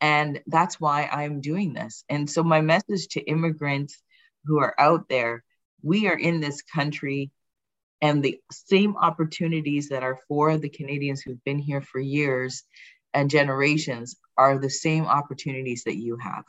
and 0.00 0.40
that's 0.46 0.80
why 0.80 1.08
I'm 1.12 1.40
doing 1.40 1.72
this. 1.72 2.04
And 2.08 2.28
so, 2.28 2.42
my 2.42 2.60
message 2.60 3.08
to 3.08 3.20
immigrants 3.20 4.00
who 4.44 4.58
are 4.58 4.74
out 4.78 5.08
there 5.08 5.44
we 5.82 6.08
are 6.08 6.18
in 6.18 6.40
this 6.40 6.62
country, 6.62 7.30
and 8.02 8.22
the 8.22 8.40
same 8.50 8.96
opportunities 8.96 9.90
that 9.90 10.02
are 10.02 10.18
for 10.28 10.56
the 10.56 10.68
Canadians 10.68 11.20
who've 11.20 11.42
been 11.44 11.58
here 11.58 11.82
for 11.82 12.00
years 12.00 12.64
and 13.12 13.28
generations 13.28 14.16
are 14.36 14.58
the 14.58 14.70
same 14.70 15.04
opportunities 15.04 15.84
that 15.84 15.96
you 15.96 16.16
have. 16.16 16.44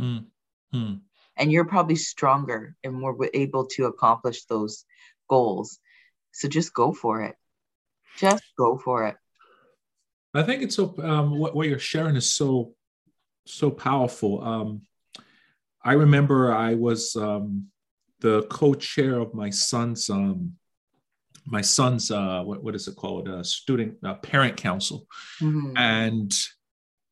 Mm. 0.00 0.26
Mm. 0.74 1.00
And 1.36 1.52
you're 1.52 1.66
probably 1.66 1.96
stronger 1.96 2.74
and 2.82 2.94
more 2.94 3.16
able 3.34 3.66
to 3.66 3.86
accomplish 3.86 4.44
those 4.44 4.84
goals. 5.28 5.78
So 6.32 6.48
just 6.48 6.72
go 6.72 6.92
for 6.92 7.22
it. 7.22 7.36
Just 8.16 8.44
go 8.56 8.78
for 8.78 9.06
it. 9.06 9.16
I 10.34 10.42
think 10.42 10.62
it's 10.62 10.76
so, 10.76 10.94
um, 11.02 11.38
what, 11.38 11.54
what 11.54 11.68
you're 11.68 11.78
sharing 11.78 12.16
is 12.16 12.32
so 12.32 12.74
so 13.52 13.70
powerful. 13.70 14.42
Um, 14.42 14.82
I 15.84 15.92
remember 15.92 16.52
I 16.52 16.74
was 16.74 17.16
um, 17.16 17.68
the 18.20 18.42
co-chair 18.50 19.18
of 19.18 19.34
my 19.34 19.50
son's 19.50 20.10
um, 20.10 20.54
my 21.46 21.60
son's 21.62 22.10
uh, 22.10 22.42
what, 22.42 22.62
what 22.62 22.74
is 22.74 22.88
it 22.88 22.96
called? 22.96 23.28
Uh, 23.28 23.42
student 23.42 23.96
uh, 24.04 24.14
parent 24.14 24.56
council, 24.56 25.06
mm-hmm. 25.40 25.76
and 25.76 26.36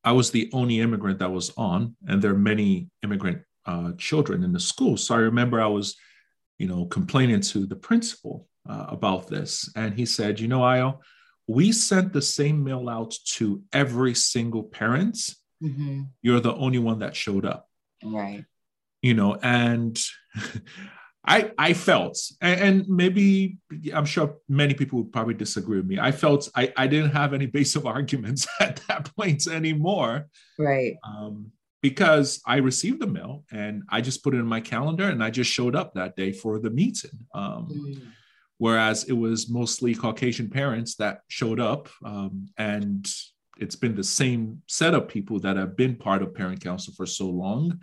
I 0.03 0.11
was 0.11 0.31
the 0.31 0.49
only 0.53 0.79
immigrant 0.79 1.19
that 1.19 1.31
was 1.31 1.51
on, 1.57 1.95
and 2.07 2.21
there 2.21 2.31
are 2.31 2.37
many 2.37 2.89
immigrant 3.03 3.41
uh, 3.65 3.93
children 3.97 4.43
in 4.43 4.53
the 4.53 4.59
school. 4.59 4.95
So 4.95 5.15
I 5.15 5.19
remember 5.19 5.59
I 5.59 5.67
was, 5.67 5.95
you 6.59 6.67
know, 6.67 6.85
complaining 6.85 7.41
to 7.41 7.65
the 7.65 7.75
principal 7.75 8.47
uh, 8.69 8.85
about 8.89 9.27
this, 9.27 9.71
and 9.75 9.93
he 9.93 10.05
said, 10.05 10.39
"You 10.39 10.49
know, 10.49 10.61
Ayo, 10.61 10.99
we 11.47 11.71
sent 11.71 12.13
the 12.13 12.21
same 12.21 12.63
mail 12.63 12.89
out 12.89 13.15
to 13.37 13.63
every 13.73 14.13
single 14.13 14.63
parent." 14.63 15.17
Mm-hmm. 15.61 16.03
you're 16.21 16.39
the 16.39 16.53
only 16.55 16.79
one 16.79 16.99
that 16.99 17.15
showed 17.15 17.45
up. 17.45 17.67
Right. 18.03 18.45
You 19.01 19.13
know 19.13 19.35
and 19.35 19.99
i 21.25 21.51
i 21.57 21.73
felt 21.73 22.17
and, 22.41 22.61
and, 22.61 22.87
maybe 22.87 23.57
i'm 23.93 24.05
sure 24.05 24.37
many 24.47 24.73
people 24.73 24.99
would 24.99 25.11
probably 25.11 25.33
disagree 25.33 25.77
with 25.77 25.85
me. 25.85 25.99
I 25.99 26.11
felt 26.11 26.49
i 26.55 26.73
i 26.75 26.87
didn't 26.87 27.11
have 27.11 27.33
any 27.33 27.45
base 27.57 27.75
of 27.75 27.85
arguments 27.85 28.47
at 28.59 28.81
that 28.87 29.15
point 29.15 29.47
anymore. 29.47 30.27
Right. 30.57 30.95
Um, 31.03 31.51
because 31.81 32.41
i 32.45 32.57
received 32.57 32.99
the 32.99 33.07
mail 33.07 33.43
and 33.51 33.83
i 33.89 34.01
just 34.01 34.23
put 34.23 34.33
it 34.33 34.39
in 34.39 34.47
my 34.47 34.59
calendar 34.59 35.07
and 35.09 35.23
i 35.23 35.29
just 35.29 35.51
showed 35.51 35.75
up 35.75 35.93
that 35.93 36.15
day 36.15 36.31
for 36.31 36.59
the 36.59 36.71
meeting. 36.71 37.19
Um, 37.35 37.67
mm. 37.71 38.01
whereas 38.57 39.03
it 39.03 39.13
was 39.13 39.49
mostly 39.49 39.93
caucasian 39.93 40.49
parents 40.49 40.95
that 40.95 41.21
showed 41.27 41.59
up 41.59 41.89
um, 42.03 42.47
and 42.57 43.07
it's 43.59 43.75
been 43.75 43.95
the 43.95 44.03
same 44.03 44.61
set 44.67 44.93
of 44.93 45.07
people 45.07 45.39
that 45.39 45.57
have 45.57 45.75
been 45.75 45.95
part 45.95 46.21
of 46.21 46.33
parent 46.33 46.63
council 46.63 46.93
for 46.95 47.05
so 47.05 47.27
long. 47.27 47.79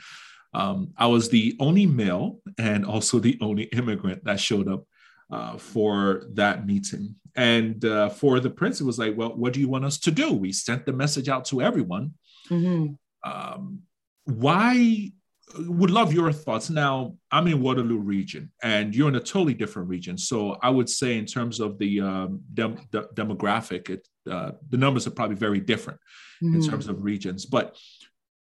Um, 0.52 0.92
I 0.96 1.06
was 1.06 1.28
the 1.28 1.56
only 1.58 1.86
male 1.86 2.38
and 2.58 2.84
also 2.84 3.18
the 3.18 3.36
only 3.40 3.64
immigrant 3.64 4.24
that 4.24 4.38
showed 4.38 4.68
up 4.68 4.84
uh, 5.30 5.56
for 5.56 6.26
that 6.34 6.66
meeting. 6.66 7.16
And 7.34 7.84
uh, 7.84 8.08
for 8.08 8.38
the 8.38 8.50
prince, 8.50 8.80
it 8.80 8.84
was 8.84 8.98
like, 8.98 9.16
well, 9.16 9.34
what 9.34 9.52
do 9.52 9.60
you 9.60 9.68
want 9.68 9.84
us 9.84 9.98
to 9.98 10.12
do? 10.12 10.32
We 10.32 10.52
sent 10.52 10.86
the 10.86 10.92
message 10.92 11.28
out 11.28 11.44
to 11.46 11.60
everyone. 11.60 12.14
Mm-hmm. 12.48 12.94
Um, 13.28 13.80
why 14.24 15.10
would 15.58 15.90
love 15.90 16.12
your 16.12 16.32
thoughts. 16.32 16.70
Now, 16.70 17.16
I'm 17.30 17.46
in 17.46 17.60
Waterloo 17.60 17.98
region, 17.98 18.50
and 18.62 18.94
you're 18.94 19.08
in 19.08 19.16
a 19.16 19.20
totally 19.20 19.54
different 19.54 19.88
region. 19.88 20.16
So 20.18 20.56
I 20.62 20.70
would 20.70 20.88
say, 20.88 21.18
in 21.18 21.26
terms 21.26 21.60
of 21.60 21.78
the 21.78 22.00
um, 22.00 22.40
dem- 22.52 22.80
de- 22.90 23.08
demographic, 23.14 23.90
it, 23.90 24.08
uh, 24.30 24.52
the 24.68 24.76
numbers 24.76 25.06
are 25.06 25.12
probably 25.12 25.36
very 25.36 25.60
different 25.60 26.00
mm-hmm. 26.42 26.56
in 26.56 26.68
terms 26.68 26.88
of 26.88 27.02
regions. 27.02 27.46
But 27.46 27.76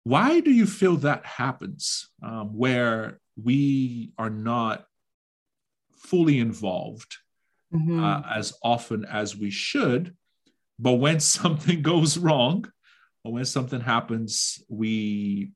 why 0.03 0.39
do 0.39 0.51
you 0.51 0.65
feel 0.65 0.97
that 0.97 1.25
happens, 1.25 2.09
um, 2.23 2.55
where 2.55 3.19
we 3.41 4.13
are 4.17 4.29
not 4.29 4.85
fully 5.97 6.39
involved 6.39 7.17
mm-hmm. 7.73 8.03
uh, 8.03 8.21
as 8.33 8.53
often 8.63 9.05
as 9.05 9.35
we 9.35 9.49
should? 9.49 10.15
But 10.77 10.93
when 10.93 11.19
something 11.37 11.81
goes 11.81 12.17
wrong, 12.17 12.71
or 13.23 13.33
when 13.33 13.45
something 13.45 13.81
happens, 13.81 14.63
we 14.69 15.51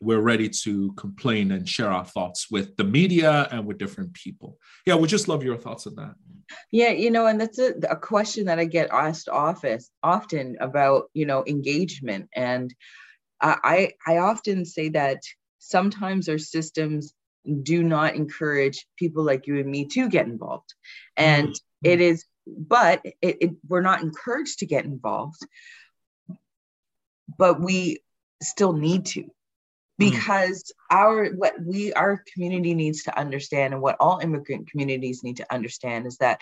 we're 0.00 0.20
ready 0.20 0.50
to 0.50 0.92
complain 0.92 1.50
and 1.50 1.66
share 1.66 1.88
our 1.88 2.04
thoughts 2.04 2.50
with 2.50 2.76
the 2.76 2.84
media 2.84 3.48
and 3.50 3.64
with 3.64 3.78
different 3.78 4.12
people. 4.12 4.58
Yeah, 4.84 4.96
we 4.96 5.08
just 5.08 5.28
love 5.28 5.42
your 5.42 5.56
thoughts 5.56 5.86
on 5.86 5.94
that. 5.94 6.14
Yeah, 6.70 6.90
you 6.90 7.10
know, 7.10 7.26
and 7.26 7.40
that's 7.40 7.58
a, 7.58 7.74
a 7.88 7.96
question 7.96 8.46
that 8.46 8.58
I 8.58 8.64
get 8.64 8.90
asked 8.90 9.28
office 9.28 9.90
often 10.02 10.56
about, 10.60 11.10
you 11.14 11.26
know, 11.26 11.44
engagement. 11.46 12.28
And 12.34 12.74
I 13.40 13.92
I 14.06 14.18
often 14.18 14.64
say 14.64 14.90
that 14.90 15.22
sometimes 15.58 16.28
our 16.28 16.38
systems 16.38 17.12
do 17.62 17.82
not 17.82 18.14
encourage 18.14 18.86
people 18.96 19.22
like 19.22 19.46
you 19.46 19.58
and 19.58 19.70
me 19.70 19.86
to 19.86 20.08
get 20.08 20.26
involved. 20.26 20.72
And 21.16 21.48
mm-hmm. 21.48 21.90
it 21.90 22.00
is, 22.00 22.24
but 22.46 23.02
it, 23.04 23.36
it, 23.40 23.50
we're 23.68 23.82
not 23.82 24.00
encouraged 24.00 24.60
to 24.60 24.66
get 24.66 24.84
involved 24.86 25.44
but 27.38 27.60
we 27.60 28.00
still 28.42 28.72
need 28.72 29.06
to. 29.06 29.24
Because 29.98 30.62
mm. 30.62 30.96
our 30.96 31.26
what 31.30 31.54
we 31.64 31.92
our 31.92 32.22
community 32.32 32.74
needs 32.74 33.04
to 33.04 33.18
understand 33.18 33.74
and 33.74 33.82
what 33.82 33.96
all 34.00 34.18
immigrant 34.18 34.70
communities 34.70 35.22
need 35.22 35.36
to 35.36 35.52
understand 35.52 36.06
is 36.06 36.18
that 36.18 36.40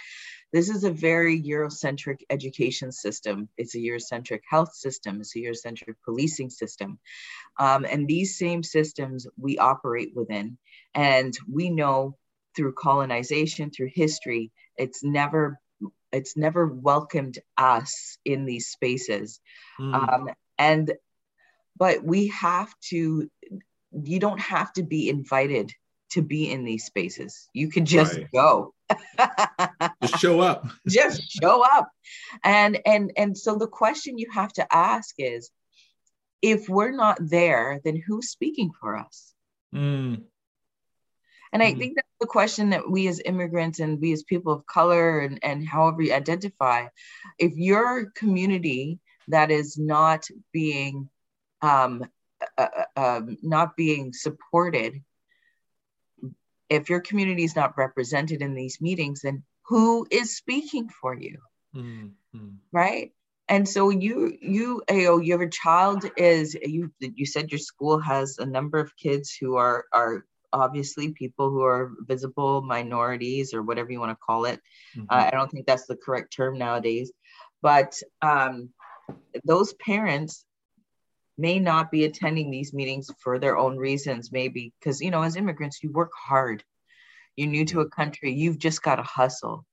this 0.52 0.68
is 0.68 0.84
a 0.84 0.90
very 0.90 1.40
eurocentric 1.42 2.20
education 2.28 2.92
system. 2.92 3.48
It's 3.56 3.74
a 3.74 3.78
eurocentric 3.78 4.40
health 4.48 4.74
system. 4.74 5.20
It's 5.20 5.34
a 5.34 5.38
eurocentric 5.38 5.94
policing 6.04 6.50
system. 6.50 6.98
Um, 7.58 7.86
and 7.86 8.06
these 8.06 8.38
same 8.38 8.62
systems 8.62 9.26
we 9.38 9.56
operate 9.58 10.12
within. 10.14 10.58
And 10.94 11.34
we 11.50 11.70
know 11.70 12.18
through 12.54 12.74
colonization 12.74 13.70
through 13.70 13.90
history 13.94 14.52
it's 14.76 15.02
never 15.02 15.58
it's 16.12 16.36
never 16.36 16.66
welcomed 16.66 17.38
us 17.56 18.18
in 18.24 18.44
these 18.44 18.68
spaces. 18.68 19.40
Mm. 19.80 19.94
um, 19.94 20.28
and 20.58 20.92
but 21.76 22.02
we 22.04 22.28
have 22.28 22.72
to 22.80 23.30
you 23.92 24.18
don't 24.18 24.40
have 24.40 24.72
to 24.72 24.82
be 24.82 25.08
invited 25.08 25.72
to 26.10 26.22
be 26.22 26.50
in 26.50 26.64
these 26.64 26.84
spaces 26.84 27.48
you 27.52 27.70
can 27.70 27.86
just 27.86 28.16
right. 28.16 28.30
go 28.32 28.74
just 30.02 30.18
show 30.18 30.40
up 30.40 30.66
just 30.88 31.22
show 31.30 31.64
up 31.64 31.90
and 32.44 32.78
and 32.84 33.12
and 33.16 33.36
so 33.36 33.56
the 33.56 33.66
question 33.66 34.18
you 34.18 34.28
have 34.30 34.52
to 34.52 34.66
ask 34.74 35.14
is 35.18 35.50
if 36.42 36.68
we're 36.68 36.92
not 36.92 37.18
there 37.20 37.80
then 37.84 37.96
who's 37.96 38.28
speaking 38.28 38.70
for 38.78 38.96
us 38.96 39.32
mm. 39.74 40.20
and 41.52 41.62
i 41.62 41.72
mm. 41.72 41.78
think 41.78 41.96
that's 41.96 42.08
the 42.20 42.26
question 42.26 42.70
that 42.70 42.90
we 42.90 43.08
as 43.08 43.22
immigrants 43.24 43.80
and 43.80 44.00
we 44.00 44.12
as 44.12 44.22
people 44.22 44.52
of 44.52 44.66
color 44.66 45.20
and, 45.20 45.38
and 45.42 45.66
however 45.66 46.02
you 46.02 46.12
identify 46.12 46.86
if 47.38 47.56
your 47.56 48.10
community 48.14 48.98
that 49.28 49.50
is 49.50 49.78
not 49.78 50.26
being 50.52 51.08
um, 51.62 52.04
uh, 52.58 52.66
uh, 52.96 53.00
um, 53.00 53.38
not 53.42 53.76
being 53.76 54.12
supported, 54.12 55.02
if 56.68 56.90
your 56.90 57.00
community 57.00 57.44
is 57.44 57.56
not 57.56 57.78
represented 57.78 58.42
in 58.42 58.54
these 58.54 58.80
meetings, 58.80 59.20
then 59.22 59.42
who 59.66 60.06
is 60.10 60.36
speaking 60.36 60.88
for 60.88 61.14
you? 61.14 61.38
Mm-hmm. 61.74 62.48
Right. 62.72 63.12
And 63.48 63.68
so 63.68 63.90
you 63.90 64.36
you 64.40 64.82
you 64.88 65.04
know 65.04 65.18
your 65.18 65.48
child 65.48 66.04
is 66.16 66.54
you 66.54 66.92
you 67.00 67.26
said 67.26 67.50
your 67.50 67.58
school 67.58 67.98
has 67.98 68.38
a 68.38 68.46
number 68.46 68.78
of 68.78 68.96
kids 68.96 69.36
who 69.38 69.56
are 69.56 69.84
are 69.92 70.24
obviously 70.52 71.12
people 71.12 71.50
who 71.50 71.62
are 71.62 71.92
visible 72.00 72.62
minorities 72.62 73.54
or 73.54 73.62
whatever 73.62 73.90
you 73.90 74.00
want 74.00 74.10
to 74.10 74.24
call 74.24 74.44
it. 74.44 74.60
Mm-hmm. 74.96 75.06
Uh, 75.08 75.28
I 75.28 75.30
don't 75.30 75.50
think 75.50 75.66
that's 75.66 75.86
the 75.86 75.96
correct 75.96 76.32
term 76.32 76.58
nowadays, 76.58 77.10
but 77.62 78.00
um, 78.20 78.70
those 79.44 79.74
parents 79.74 80.44
may 81.42 81.58
not 81.58 81.90
be 81.90 82.04
attending 82.04 82.50
these 82.50 82.72
meetings 82.72 83.10
for 83.18 83.38
their 83.38 83.56
own 83.58 83.76
reasons, 83.76 84.30
maybe 84.30 84.72
because, 84.78 85.00
you 85.00 85.10
know, 85.10 85.22
as 85.22 85.34
immigrants, 85.36 85.82
you 85.82 85.90
work 85.90 86.12
hard. 86.28 86.62
You're 87.34 87.50
new 87.56 87.64
to 87.66 87.80
a 87.80 87.90
country, 87.90 88.32
you've 88.32 88.58
just 88.58 88.80
got 88.82 88.96
to 88.96 89.02
hustle. 89.02 89.66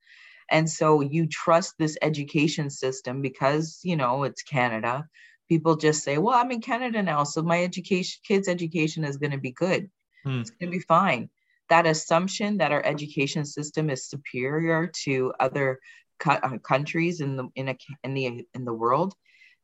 And 0.49 0.67
so 0.67 1.01
you 1.01 1.27
trust 1.27 1.75
this 1.77 1.95
education 2.01 2.71
system 2.71 3.21
because, 3.21 3.81
you 3.83 3.95
know, 3.95 4.23
it's 4.23 4.41
Canada. 4.41 5.07
People 5.47 5.75
just 5.75 6.03
say, 6.03 6.17
well, 6.17 6.35
I'm 6.39 6.51
in 6.51 6.61
Canada 6.61 7.03
now, 7.03 7.23
so 7.23 7.43
my 7.43 7.63
education, 7.63 8.19
kids' 8.27 8.47
education 8.47 9.03
is 9.03 9.17
going 9.17 9.35
to 9.37 9.45
be 9.49 9.51
good. 9.51 9.91
Hmm. 10.25 10.39
It's 10.41 10.49
going 10.49 10.71
to 10.71 10.77
be 10.77 10.83
fine. 10.97 11.29
That 11.69 11.85
assumption 11.85 12.57
that 12.57 12.71
our 12.71 12.83
education 12.83 13.45
system 13.45 13.91
is 13.91 14.09
superior 14.09 14.91
to 15.03 15.33
other 15.39 15.79
uh, 16.25 16.57
countries 16.73 17.21
in 17.21 17.37
the 17.37 17.47
in 17.55 17.69
a 17.69 17.75
in 18.03 18.13
the 18.15 18.25
in 18.57 18.65
the 18.65 18.73
world 18.73 19.13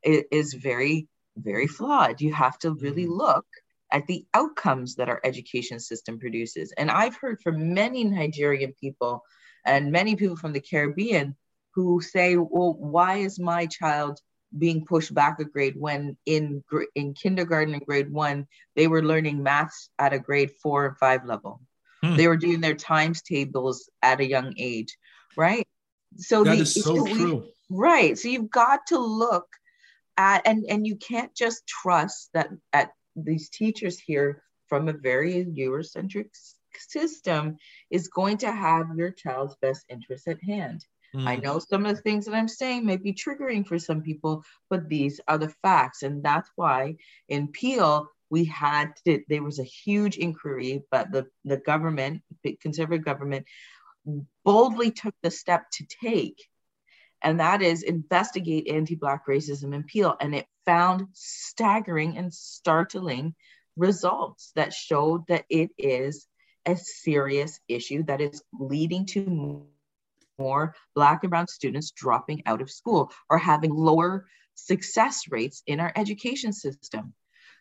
is 0.03 0.53
very 0.53 1.07
very 1.37 1.67
flawed. 1.67 2.21
You 2.21 2.33
have 2.33 2.57
to 2.59 2.71
really 2.71 3.05
mm-hmm. 3.05 3.17
look 3.17 3.45
at 3.91 4.07
the 4.07 4.25
outcomes 4.33 4.95
that 4.95 5.09
our 5.09 5.21
education 5.23 5.79
system 5.79 6.19
produces. 6.19 6.73
And 6.77 6.89
I've 6.89 7.15
heard 7.15 7.41
from 7.41 7.73
many 7.73 8.03
Nigerian 8.03 8.73
people 8.79 9.23
and 9.65 9.91
many 9.91 10.15
people 10.15 10.35
from 10.35 10.53
the 10.53 10.59
Caribbean 10.59 11.35
who 11.73 12.01
say, 12.01 12.35
well, 12.37 12.73
why 12.73 13.17
is 13.17 13.39
my 13.39 13.65
child 13.65 14.19
being 14.57 14.85
pushed 14.85 15.13
back 15.13 15.39
a 15.39 15.45
grade 15.45 15.75
when 15.77 16.17
in 16.25 16.63
in 16.93 17.13
kindergarten 17.13 17.73
and 17.73 17.85
grade 17.85 18.11
one 18.11 18.47
they 18.75 18.87
were 18.87 19.03
learning 19.03 19.43
maths 19.43 19.89
at 19.99 20.13
a 20.13 20.19
grade 20.19 20.51
four 20.61 20.85
and 20.85 20.97
five 20.97 21.25
level 21.25 21.59
hmm. 22.01 22.15
they 22.15 22.27
were 22.27 22.37
doing 22.37 22.61
their 22.61 22.75
times 22.75 23.21
tables 23.21 23.89
at 24.01 24.21
a 24.21 24.25
young 24.25 24.53
age 24.57 24.97
right 25.35 25.67
so 26.15 26.43
that 26.43 26.55
the, 26.55 26.61
is 26.61 26.73
so 26.73 27.05
true 27.05 27.45
right 27.69 28.17
so 28.17 28.29
you've 28.29 28.49
got 28.49 28.79
to 28.87 28.97
look 28.97 29.47
at, 30.17 30.45
and 30.45 30.65
and 30.69 30.85
you 30.85 30.95
can't 30.95 31.33
just 31.35 31.65
trust 31.67 32.29
that 32.33 32.49
at 32.73 32.91
these 33.15 33.49
teachers 33.49 33.99
here 33.99 34.43
from 34.67 34.87
a 34.87 34.93
very 34.93 35.45
Eurocentric 35.45 36.29
system 36.77 37.57
is 37.89 38.09
going 38.09 38.37
to 38.37 38.51
have 38.51 38.87
your 38.97 39.11
child's 39.11 39.55
best 39.61 39.85
interest 39.89 40.27
at 40.27 40.43
hand. 40.43 40.85
Mm. 41.15 41.27
I 41.27 41.35
know 41.37 41.59
some 41.59 41.85
of 41.85 41.95
the 41.95 42.01
things 42.01 42.25
that 42.25 42.35
I'm 42.35 42.47
saying 42.47 42.85
may 42.85 42.97
be 42.97 43.13
triggering 43.13 43.65
for 43.65 43.79
some 43.79 44.01
people, 44.01 44.43
but 44.69 44.89
these 44.89 45.21
are 45.27 45.37
the 45.37 45.53
facts. 45.61 46.03
And 46.03 46.23
that's 46.23 46.49
why 46.55 46.95
in 47.29 47.47
Peel, 47.47 48.09
we 48.29 48.45
had 48.45 48.95
to, 49.05 49.21
there 49.29 49.43
was 49.43 49.59
a 49.59 49.63
huge 49.63 50.17
inquiry, 50.17 50.83
but 50.91 51.11
the, 51.11 51.27
the 51.45 51.57
government, 51.57 52.21
the 52.43 52.57
conservative 52.61 53.05
government, 53.05 53.45
boldly 54.43 54.91
took 54.91 55.15
the 55.23 55.31
step 55.31 55.65
to 55.73 55.85
take 56.03 56.43
and 57.25 57.39
that 57.39 57.63
is 57.63 57.81
investigate 57.81 58.69
anti-black 58.69 59.25
racism 59.27 59.73
in 59.73 59.83
Peel. 59.83 60.15
And 60.21 60.35
it 60.35 60.45
found 60.63 61.07
staggering 61.13 62.17
and 62.17 62.31
startling 62.31 63.33
results 63.75 64.51
that 64.55 64.73
showed 64.73 65.25
that 65.27 65.45
it 65.49 65.71
is 65.77 66.27
a 66.67 66.77
serious 66.77 67.59
issue 67.67 68.03
that 68.03 68.21
is 68.21 68.43
leading 68.53 69.07
to 69.07 69.65
more 70.37 70.75
black 70.93 71.23
and 71.23 71.31
brown 71.31 71.47
students 71.47 71.91
dropping 71.91 72.43
out 72.45 72.61
of 72.61 72.69
school 72.69 73.11
or 73.27 73.39
having 73.39 73.73
lower 73.73 74.27
success 74.53 75.23
rates 75.29 75.63
in 75.65 75.79
our 75.79 75.91
education 75.95 76.53
system. 76.53 77.13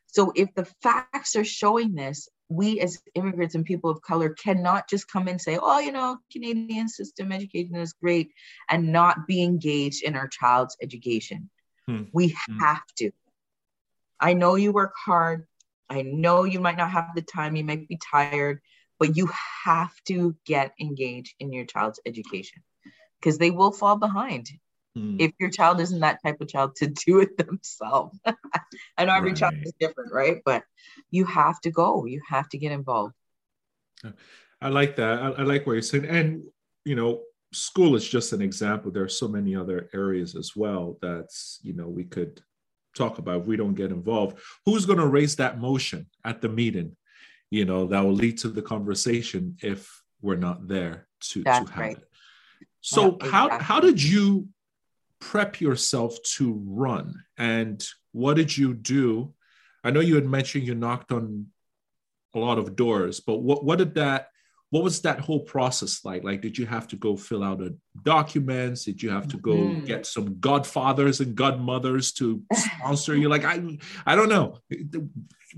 So 0.08 0.30
if 0.36 0.54
the 0.54 0.66
facts 0.82 1.36
are 1.36 1.44
showing 1.44 1.94
this, 1.94 2.28
we 2.48 2.80
as 2.80 3.00
immigrants 3.14 3.54
and 3.54 3.64
people 3.64 3.90
of 3.90 4.02
color 4.02 4.30
cannot 4.30 4.88
just 4.88 5.10
come 5.10 5.28
and 5.28 5.40
say, 5.40 5.58
oh, 5.60 5.78
you 5.78 5.92
know, 5.92 6.18
Canadian 6.30 6.88
system 6.88 7.32
education 7.32 7.76
is 7.76 7.92
great 7.92 8.32
and 8.68 8.92
not 8.92 9.26
be 9.26 9.42
engaged 9.42 10.02
in 10.04 10.14
our 10.14 10.28
child's 10.28 10.76
education. 10.82 11.50
Hmm. 11.86 12.04
We 12.12 12.36
hmm. 12.46 12.58
have 12.58 12.84
to. 12.98 13.10
I 14.20 14.34
know 14.34 14.54
you 14.54 14.72
work 14.72 14.94
hard. 14.96 15.46
I 15.88 16.02
know 16.02 16.44
you 16.44 16.60
might 16.60 16.76
not 16.76 16.90
have 16.90 17.10
the 17.14 17.22
time, 17.22 17.56
you 17.56 17.64
might 17.64 17.88
be 17.88 17.98
tired, 17.98 18.60
but 18.98 19.16
you 19.16 19.28
have 19.64 19.92
to 20.06 20.34
get 20.46 20.72
engaged 20.80 21.34
in 21.40 21.52
your 21.52 21.66
child's 21.66 22.00
education 22.06 22.62
because 23.20 23.38
they 23.38 23.50
will 23.50 23.72
fall 23.72 23.96
behind 23.96 24.48
mm. 24.96 25.20
if 25.20 25.32
your 25.38 25.50
child 25.50 25.80
isn't 25.80 26.00
that 26.00 26.22
type 26.24 26.40
of 26.40 26.48
child 26.48 26.76
to 26.76 26.86
do 26.86 27.20
it 27.20 27.36
themselves. 27.46 28.18
I 28.96 29.04
know 29.04 29.14
every 29.14 29.30
right. 29.30 29.38
child 29.38 29.54
is 29.62 29.72
different, 29.78 30.12
right? 30.12 30.38
But 30.44 30.64
you 31.10 31.24
have 31.24 31.60
to 31.62 31.70
go, 31.70 32.04
you 32.06 32.20
have 32.28 32.48
to 32.50 32.58
get 32.58 32.72
involved. 32.72 33.14
I 34.60 34.68
like 34.68 34.96
that. 34.96 35.22
I, 35.22 35.28
I 35.30 35.42
like 35.42 35.66
what 35.66 35.74
you're 35.74 35.82
saying. 35.82 36.06
And, 36.06 36.42
you 36.84 36.94
know, 36.94 37.22
school 37.52 37.96
is 37.96 38.06
just 38.06 38.32
an 38.32 38.42
example. 38.42 38.90
There 38.90 39.04
are 39.04 39.08
so 39.08 39.28
many 39.28 39.56
other 39.56 39.88
areas 39.94 40.34
as 40.34 40.52
well 40.54 40.98
that's, 41.00 41.58
you 41.62 41.72
know, 41.72 41.88
we 41.88 42.04
could 42.04 42.42
talk 42.94 43.18
about 43.18 43.42
if 43.42 43.46
we 43.46 43.56
don't 43.56 43.74
get 43.74 43.90
involved. 43.90 44.38
Who's 44.66 44.86
going 44.86 44.98
to 44.98 45.06
raise 45.06 45.36
that 45.36 45.58
motion 45.58 46.06
at 46.24 46.40
the 46.40 46.48
meeting? 46.48 46.96
You 47.50 47.64
know, 47.64 47.86
that 47.86 48.04
will 48.04 48.12
lead 48.12 48.38
to 48.38 48.48
the 48.48 48.62
conversation 48.62 49.56
if 49.62 50.02
we're 50.20 50.36
not 50.36 50.66
there 50.66 51.06
to, 51.20 51.44
to 51.44 51.50
have 51.50 51.76
right. 51.76 51.96
it. 51.96 52.04
So 52.80 53.02
yeah, 53.02 53.08
exactly. 53.08 53.30
how 53.30 53.58
how 53.60 53.80
did 53.80 54.02
you 54.02 54.48
prep 55.24 55.60
yourself 55.60 56.18
to 56.22 56.62
run. 56.66 57.24
And 57.38 57.82
what 58.12 58.34
did 58.34 58.56
you 58.56 58.74
do? 58.74 59.32
I 59.82 59.90
know 59.90 60.00
you 60.00 60.16
had 60.16 60.26
mentioned 60.26 60.66
you 60.66 60.74
knocked 60.74 61.12
on 61.12 61.46
a 62.34 62.38
lot 62.38 62.58
of 62.58 62.74
doors 62.76 63.20
but 63.20 63.38
what, 63.38 63.64
what 63.64 63.78
did 63.78 63.94
that 63.94 64.28
what 64.70 64.82
was 64.82 65.02
that 65.02 65.20
whole 65.20 65.38
process 65.38 66.04
like? 66.04 66.24
Like 66.24 66.40
did 66.40 66.58
you 66.58 66.66
have 66.66 66.88
to 66.88 66.96
go 66.96 67.16
fill 67.16 67.44
out 67.44 67.62
a 67.62 67.76
documents? 68.02 68.84
Did 68.84 69.00
you 69.00 69.10
have 69.10 69.28
to 69.28 69.36
go 69.36 69.54
mm. 69.54 69.86
get 69.86 70.04
some 70.04 70.40
godfathers 70.40 71.20
and 71.20 71.36
godmothers 71.36 72.10
to 72.14 72.42
sponsor 72.52 73.16
you? 73.16 73.28
Like 73.28 73.44
i 73.44 73.78
i 74.04 74.16
don't 74.16 74.28
know. 74.28 74.58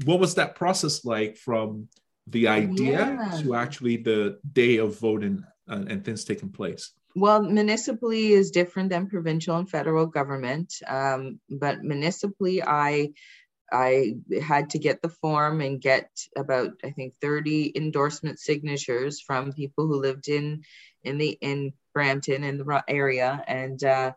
What 0.05 0.21
was 0.21 0.35
that 0.35 0.55
process 0.55 1.05
like 1.05 1.39
from 1.39 1.89
the 2.27 2.49
idea 2.49 2.99
yeah. 2.99 3.41
to 3.41 3.55
actually 3.55 3.97
the 3.97 4.39
day 4.53 4.77
of 4.77 5.01
voting 5.01 5.43
and, 5.67 5.91
and 5.91 6.05
things 6.05 6.25
taking 6.25 6.51
place 6.51 6.93
well, 7.17 7.41
municipally 7.43 8.33
is 8.33 8.51
different 8.51 8.91
than 8.91 9.09
provincial 9.09 9.57
and 9.57 9.69
federal 9.69 10.05
government, 10.05 10.75
um, 10.87 11.41
but 11.49 11.83
municipally, 11.83 12.63
I 12.63 13.15
I 13.73 14.17
had 14.41 14.71
to 14.71 14.79
get 14.79 15.01
the 15.01 15.09
form 15.09 15.63
and 15.63 15.81
get 15.81 16.11
about 16.37 16.73
I 16.85 16.91
think 16.91 17.15
30 17.23 17.73
endorsement 17.75 18.39
signatures 18.39 19.21
from 19.21 19.55
people 19.55 19.87
who 19.87 19.99
lived 19.99 20.29
in 20.29 20.63
in 21.05 21.17
the 21.17 21.39
in 21.41 21.73
Brampton 21.95 22.45
in 22.45 22.59
the 22.59 22.85
area, 22.87 23.43
and 23.49 23.83
uh, 23.83 24.13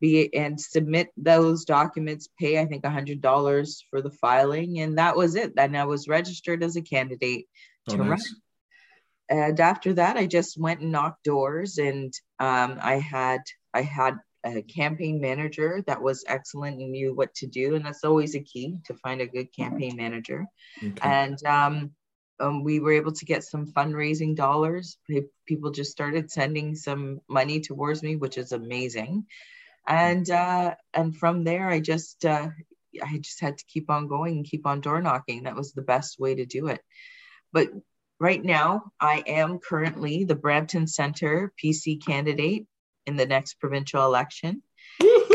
be 0.00 0.34
and 0.34 0.60
submit 0.60 1.10
those 1.16 1.64
documents, 1.64 2.28
pay 2.40 2.58
I 2.58 2.66
think 2.66 2.84
a 2.84 2.90
hundred 2.90 3.20
dollars 3.20 3.84
for 3.88 4.02
the 4.02 4.10
filing, 4.10 4.80
and 4.80 4.98
that 4.98 5.16
was 5.16 5.36
it. 5.36 5.52
And 5.56 5.76
I 5.76 5.84
was 5.84 6.08
registered 6.08 6.64
as 6.64 6.74
a 6.74 6.82
candidate 6.82 7.46
Oh, 7.86 7.92
to 7.92 8.02
run. 8.02 8.18
Nice. 9.32 9.48
And 9.48 9.60
after 9.60 9.94
that, 9.94 10.16
I 10.16 10.26
just 10.26 10.58
went 10.58 10.80
and 10.80 10.92
knocked 10.92 11.24
doors, 11.24 11.78
and 11.78 12.12
um, 12.38 12.78
I 12.80 12.96
had 12.96 13.40
I 13.74 13.82
had 13.82 14.18
a 14.44 14.62
campaign 14.62 15.20
manager 15.20 15.82
that 15.86 16.02
was 16.02 16.24
excellent 16.26 16.80
and 16.80 16.90
knew 16.90 17.14
what 17.14 17.34
to 17.36 17.46
do, 17.46 17.74
and 17.74 17.84
that's 17.84 18.04
always 18.04 18.34
a 18.34 18.40
key 18.40 18.78
to 18.86 18.94
find 18.94 19.20
a 19.20 19.26
good 19.26 19.54
campaign 19.54 19.96
manager. 19.96 20.46
Okay. 20.82 21.08
And 21.08 21.44
um, 21.46 21.92
um, 22.40 22.64
we 22.64 22.80
were 22.80 22.92
able 22.92 23.12
to 23.12 23.24
get 23.24 23.44
some 23.44 23.66
fundraising 23.66 24.34
dollars. 24.34 24.98
People 25.46 25.70
just 25.70 25.92
started 25.92 26.30
sending 26.30 26.74
some 26.74 27.20
money 27.28 27.60
towards 27.60 28.02
me, 28.02 28.16
which 28.16 28.36
is 28.36 28.52
amazing. 28.52 29.26
And 29.86 30.28
uh, 30.28 30.74
and 30.92 31.16
from 31.16 31.44
there, 31.44 31.68
I 31.68 31.80
just 31.80 32.24
uh, 32.24 32.48
I 33.02 33.18
just 33.18 33.40
had 33.40 33.58
to 33.58 33.64
keep 33.66 33.90
on 33.90 34.08
going 34.08 34.36
and 34.36 34.46
keep 34.46 34.66
on 34.66 34.80
door 34.80 35.00
knocking. 35.00 35.44
That 35.44 35.56
was 35.56 35.72
the 35.72 35.82
best 35.82 36.18
way 36.18 36.34
to 36.34 36.46
do 36.46 36.66
it. 36.68 36.80
But 37.52 37.68
right 38.18 38.42
now, 38.42 38.92
I 39.00 39.22
am 39.26 39.58
currently 39.58 40.24
the 40.24 40.34
Brampton 40.34 40.86
Center 40.86 41.52
PC 41.62 42.04
candidate 42.04 42.66
in 43.06 43.16
the 43.16 43.26
next 43.26 43.54
provincial 43.54 44.04
election. 44.04 44.62
Thank 45.00 45.28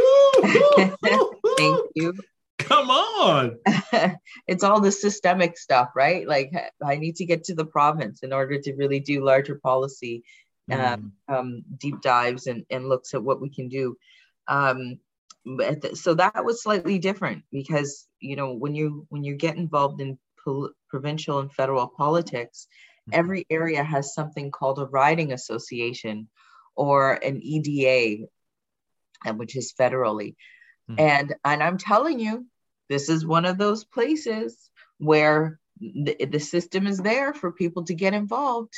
you. 1.95 2.13
Come 2.59 2.89
on. 2.89 3.57
it's 4.47 4.63
all 4.63 4.81
the 4.81 4.91
systemic 4.91 5.57
stuff, 5.57 5.89
right? 5.95 6.27
Like 6.27 6.51
I 6.83 6.95
need 6.95 7.17
to 7.17 7.25
get 7.25 7.45
to 7.45 7.55
the 7.55 7.65
province 7.65 8.23
in 8.23 8.33
order 8.33 8.59
to 8.59 8.75
really 8.75 8.99
do 8.99 9.23
larger 9.23 9.55
policy 9.55 10.23
Mm. 10.69 11.11
um, 11.29 11.63
deep 11.77 12.01
dives 12.01 12.47
and, 12.47 12.65
and 12.69 12.89
looks 12.89 13.13
at 13.13 13.23
what 13.23 13.41
we 13.41 13.49
can 13.49 13.69
do. 13.69 13.97
Um, 14.47 14.99
so 15.93 16.13
that 16.15 16.43
was 16.43 16.61
slightly 16.61 16.99
different 16.99 17.43
because 17.51 18.05
you 18.19 18.35
know 18.35 18.53
when 18.53 18.75
you 18.75 19.05
when 19.09 19.23
you 19.23 19.35
get 19.35 19.55
involved 19.55 20.01
in 20.01 20.19
pol- 20.43 20.71
provincial 20.89 21.39
and 21.39 21.51
federal 21.53 21.87
politics, 21.87 22.67
Mhm. 23.07 23.13
every 23.13 23.45
area 23.49 23.83
has 23.83 24.13
something 24.13 24.51
called 24.51 24.79
a 24.79 24.85
riding 24.85 25.31
association 25.33 26.29
or 26.75 27.13
an 27.13 27.41
EDA, 27.41 28.27
uh, 29.29 29.33
which 29.33 29.55
is 29.55 29.73
federally. 29.73 30.35
Mhm. 30.89 30.97
And 30.99 31.35
and 31.43 31.63
I'm 31.63 31.77
telling 31.77 32.19
you, 32.19 32.45
this 32.89 33.09
is 33.09 33.25
one 33.25 33.45
of 33.45 33.57
those 33.57 33.83
places 33.83 34.69
where 34.97 35.59
the, 35.79 36.25
the 36.25 36.39
system 36.39 36.87
is 36.87 36.97
there 36.99 37.33
for 37.33 37.51
people 37.51 37.83
to 37.85 37.93
get 37.93 38.13
involved. 38.13 38.73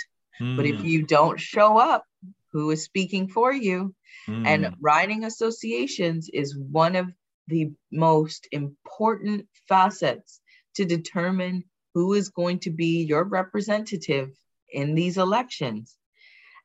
But 0.55 0.65
if 0.65 0.81
Mm, 0.81 0.83
you 0.83 1.03
don't 1.03 1.39
show 1.39 1.77
up, 1.77 2.05
who 2.51 2.71
is 2.71 2.83
speaking 2.83 3.29
for 3.29 3.53
you? 3.53 3.93
mm, 4.27 4.45
And 4.45 4.75
riding 4.79 5.23
associations 5.23 6.29
is 6.33 6.57
one 6.57 6.95
of 6.95 7.07
the 7.47 7.71
most 7.91 8.47
important 8.51 9.47
facets 9.67 10.41
to 10.75 10.85
determine 10.85 11.63
who 11.93 12.13
is 12.13 12.29
going 12.29 12.59
to 12.59 12.69
be 12.69 13.03
your 13.03 13.23
representative 13.23 14.31
in 14.71 14.95
these 14.95 15.17
elections. 15.17 15.95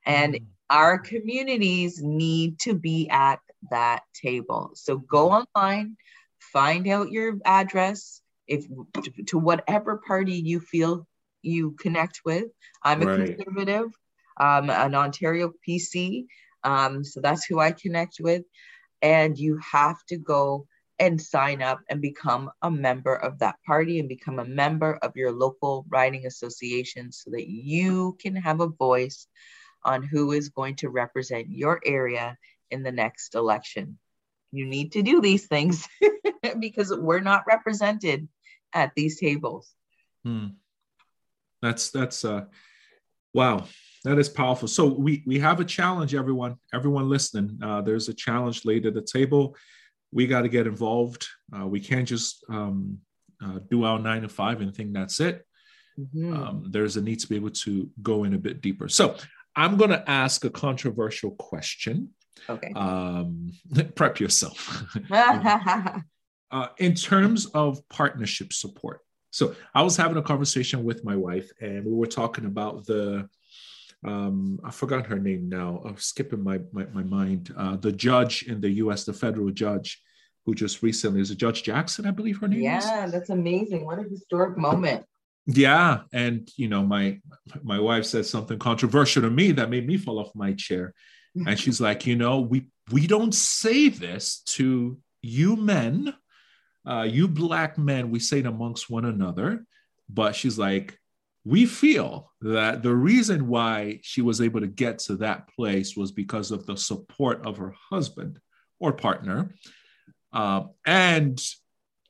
And 0.07 0.35
mm. 0.35 0.45
our 0.71 0.99
communities 0.99 2.03
need 2.03 2.59
to 2.61 2.75
be 2.75 3.09
at 3.11 3.41
that 3.71 4.03
table. 4.15 4.73
So 4.75 4.99
go 4.99 5.31
online, 5.31 5.97
find 6.39 6.87
out 6.89 7.11
your 7.11 7.39
address 7.45 8.21
if 8.47 8.67
to, 8.69 9.23
to 9.29 9.39
whatever 9.39 10.03
party 10.07 10.35
you 10.35 10.61
feel 10.61 11.07
you 11.43 11.73
connect 11.73 12.21
with. 12.25 12.45
I'm 12.83 13.03
a 13.03 13.07
Right. 13.07 13.37
conservative, 13.37 13.91
um, 14.39 14.71
an 14.71 14.95
Ontario 14.95 15.53
PC, 15.67 16.27
um, 16.63 17.05
so 17.05 17.21
that's 17.21 17.45
who 17.45 17.61
I 17.61 17.73
connect 17.73 18.17
with. 18.21 18.43
And 19.03 19.39
you 19.39 19.59
have 19.73 20.03
to 20.09 20.17
go 20.17 20.67
and 20.99 21.21
sign 21.21 21.61
up 21.61 21.81
and 21.89 22.01
become 22.01 22.51
a 22.63 22.71
member 22.71 23.15
of 23.15 23.39
that 23.41 23.57
party 23.67 23.99
and 23.99 24.09
become 24.09 24.39
a 24.39 24.45
member 24.45 24.99
of 25.03 25.17
your 25.17 25.33
local 25.33 25.85
riding 25.89 26.27
association 26.27 27.11
so 27.11 27.31
that 27.31 27.49
you 27.49 28.17
can 28.21 28.37
have 28.37 28.61
a 28.61 28.69
voice 28.69 29.27
on 29.85 30.03
who 30.03 30.33
is 30.33 30.49
going 30.51 30.77
to 30.77 30.89
represent 30.89 31.51
your 31.51 31.81
area 31.85 32.37
in 32.71 32.83
the 32.83 32.93
next 32.93 33.35
election. 33.35 33.99
You 34.53 34.67
need 34.67 34.93
to 34.93 35.03
do 35.03 35.21
these 35.21 35.47
things 35.47 35.89
because 36.61 36.95
we're 36.95 37.21
not 37.21 37.45
represented 37.47 38.29
at 38.73 38.93
these 38.95 39.19
tables. 39.19 39.73
Hmm. 40.25 40.49
That's 41.61 41.91
that's 41.91 42.25
uh 42.25 42.45
wow, 43.33 43.67
that 44.05 44.19
is 44.19 44.29
powerful. 44.29 44.69
So 44.69 44.87
we 44.87 45.23
we 45.27 45.39
have 45.41 45.61
a 45.61 45.65
challenge, 45.65 46.15
everyone, 46.15 46.57
everyone 46.73 47.09
listening. 47.09 47.59
Uh, 47.63 47.81
there's 47.81 48.09
a 48.09 48.15
challenge 48.15 48.65
laid 48.65 48.87
at 48.87 48.95
the 48.95 49.03
table. 49.03 49.57
We 50.15 50.27
got 50.27 50.43
to 50.43 50.49
get 50.49 50.67
involved. 50.67 51.27
Uh, 51.55 51.67
we 51.67 51.81
can't 51.81 52.09
just 52.09 52.45
um, 52.49 52.99
uh, 53.45 53.59
do 53.71 53.85
our 53.85 53.99
nine 53.99 54.23
to 54.23 54.29
five 54.29 54.61
and 54.63 54.75
think 54.75 54.95
that's 54.95 55.21
it. 55.21 55.45
Mhm. 55.99 56.37
Um, 56.37 56.67
there's 56.71 56.97
a 56.97 57.03
need 57.03 57.21
to 57.21 57.29
be 57.29 57.37
able 57.37 57.51
to 57.51 57.91
go 58.01 58.25
in 58.25 58.35
a 58.35 58.39
bit 58.39 58.61
deeper. 58.61 58.89
So 58.89 59.17
I'm 59.55 59.77
going 59.77 59.91
to 59.91 60.09
ask 60.11 60.45
a 60.45 60.51
controversial 60.51 61.33
question. 61.33 62.11
okay. 62.49 62.73
Um, 62.75 63.53
prep 63.95 64.21
yourself. 64.21 64.85
uh, 65.11 66.69
in 66.79 66.95
terms 66.95 67.47
of 67.47 67.87
partnership 67.89 68.53
support. 68.53 69.01
So 69.31 69.57
I 69.75 69.83
was 69.83 69.97
having 69.97 70.17
a 70.17 70.23
conversation 70.23 70.85
with 70.85 71.05
my 71.05 71.17
wife, 71.17 71.51
and 71.61 71.85
we 71.85 71.93
were 71.93 72.07
talking 72.07 72.45
about 72.45 72.87
the 72.87 73.29
um, 74.05 74.61
I 74.63 74.71
forgot 74.71 75.07
her 75.07 75.19
name 75.19 75.49
now. 75.49 75.81
I'm 75.85 75.97
skipping 75.97 76.43
my 76.43 76.61
my, 76.73 76.87
my 76.93 77.03
mind. 77.03 77.53
Uh, 77.57 77.77
the 77.77 77.93
judge 77.93 78.43
in 78.43 78.61
the 78.61 78.71
U.S., 78.71 79.05
the 79.05 79.13
federal 79.13 79.51
judge, 79.51 80.03
who 80.45 80.55
just 80.55 80.83
recently 80.83 81.21
is 81.21 81.31
a 81.31 81.35
Judge 81.35 81.63
Jackson, 81.63 82.07
I 82.07 82.11
believe 82.11 82.39
her 82.39 82.49
name 82.49 82.61
is. 82.61 82.85
yeah, 82.85 83.07
that's 83.07 83.31
amazing. 83.31 83.85
What 83.85 83.99
a 83.99 84.03
historic 84.03 84.59
moment. 84.59 85.05
Yeah, 85.47 86.01
and 86.13 86.49
you 86.57 86.69
know, 86.69 86.83
my 86.83 87.21
my 87.63 87.79
wife 87.79 88.05
said 88.05 88.27
something 88.27 88.59
controversial 88.59 89.23
to 89.23 89.31
me 89.31 89.53
that 89.53 89.71
made 89.71 89.87
me 89.87 89.97
fall 89.97 90.19
off 90.19 90.35
my 90.35 90.53
chair, 90.53 90.95
and 91.47 91.59
she's 91.59 91.81
like, 91.81 92.07
you 92.07 92.17
know, 92.17 92.41
we 92.41 92.69
we 92.91 93.07
don't 93.07 93.35
say 93.35 93.89
this 93.89 94.41
to 94.47 94.99
you 95.23 95.57
men, 95.57 96.15
uh, 96.87 97.07
you 97.09 97.29
black 97.29 97.79
men. 97.79 98.11
We 98.11 98.21
say 98.21 98.41
it 98.41 98.47
amongst 98.47 98.91
one 98.91 99.05
another, 99.05 99.65
but 100.09 100.35
she's 100.35 100.59
like, 100.59 100.99
we 101.45 101.67
feel 101.67 102.33
that 102.41 102.83
the 102.83 102.95
reason 102.95 103.49
why 103.49 104.01
she 104.03 104.23
was 104.23 104.41
able 104.41 104.61
to 104.61 104.67
get 104.67 104.99
to 104.99 105.17
that 105.17 105.49
place 105.55 105.97
was 105.97 106.11
because 106.11 106.51
of 106.51 106.65
the 106.67 106.77
support 106.77 107.45
of 107.47 107.59
her 107.59 107.75
husband 107.91 108.41
or 108.81 108.93
partner, 108.93 109.55
uh, 110.33 110.63
and 110.87 111.43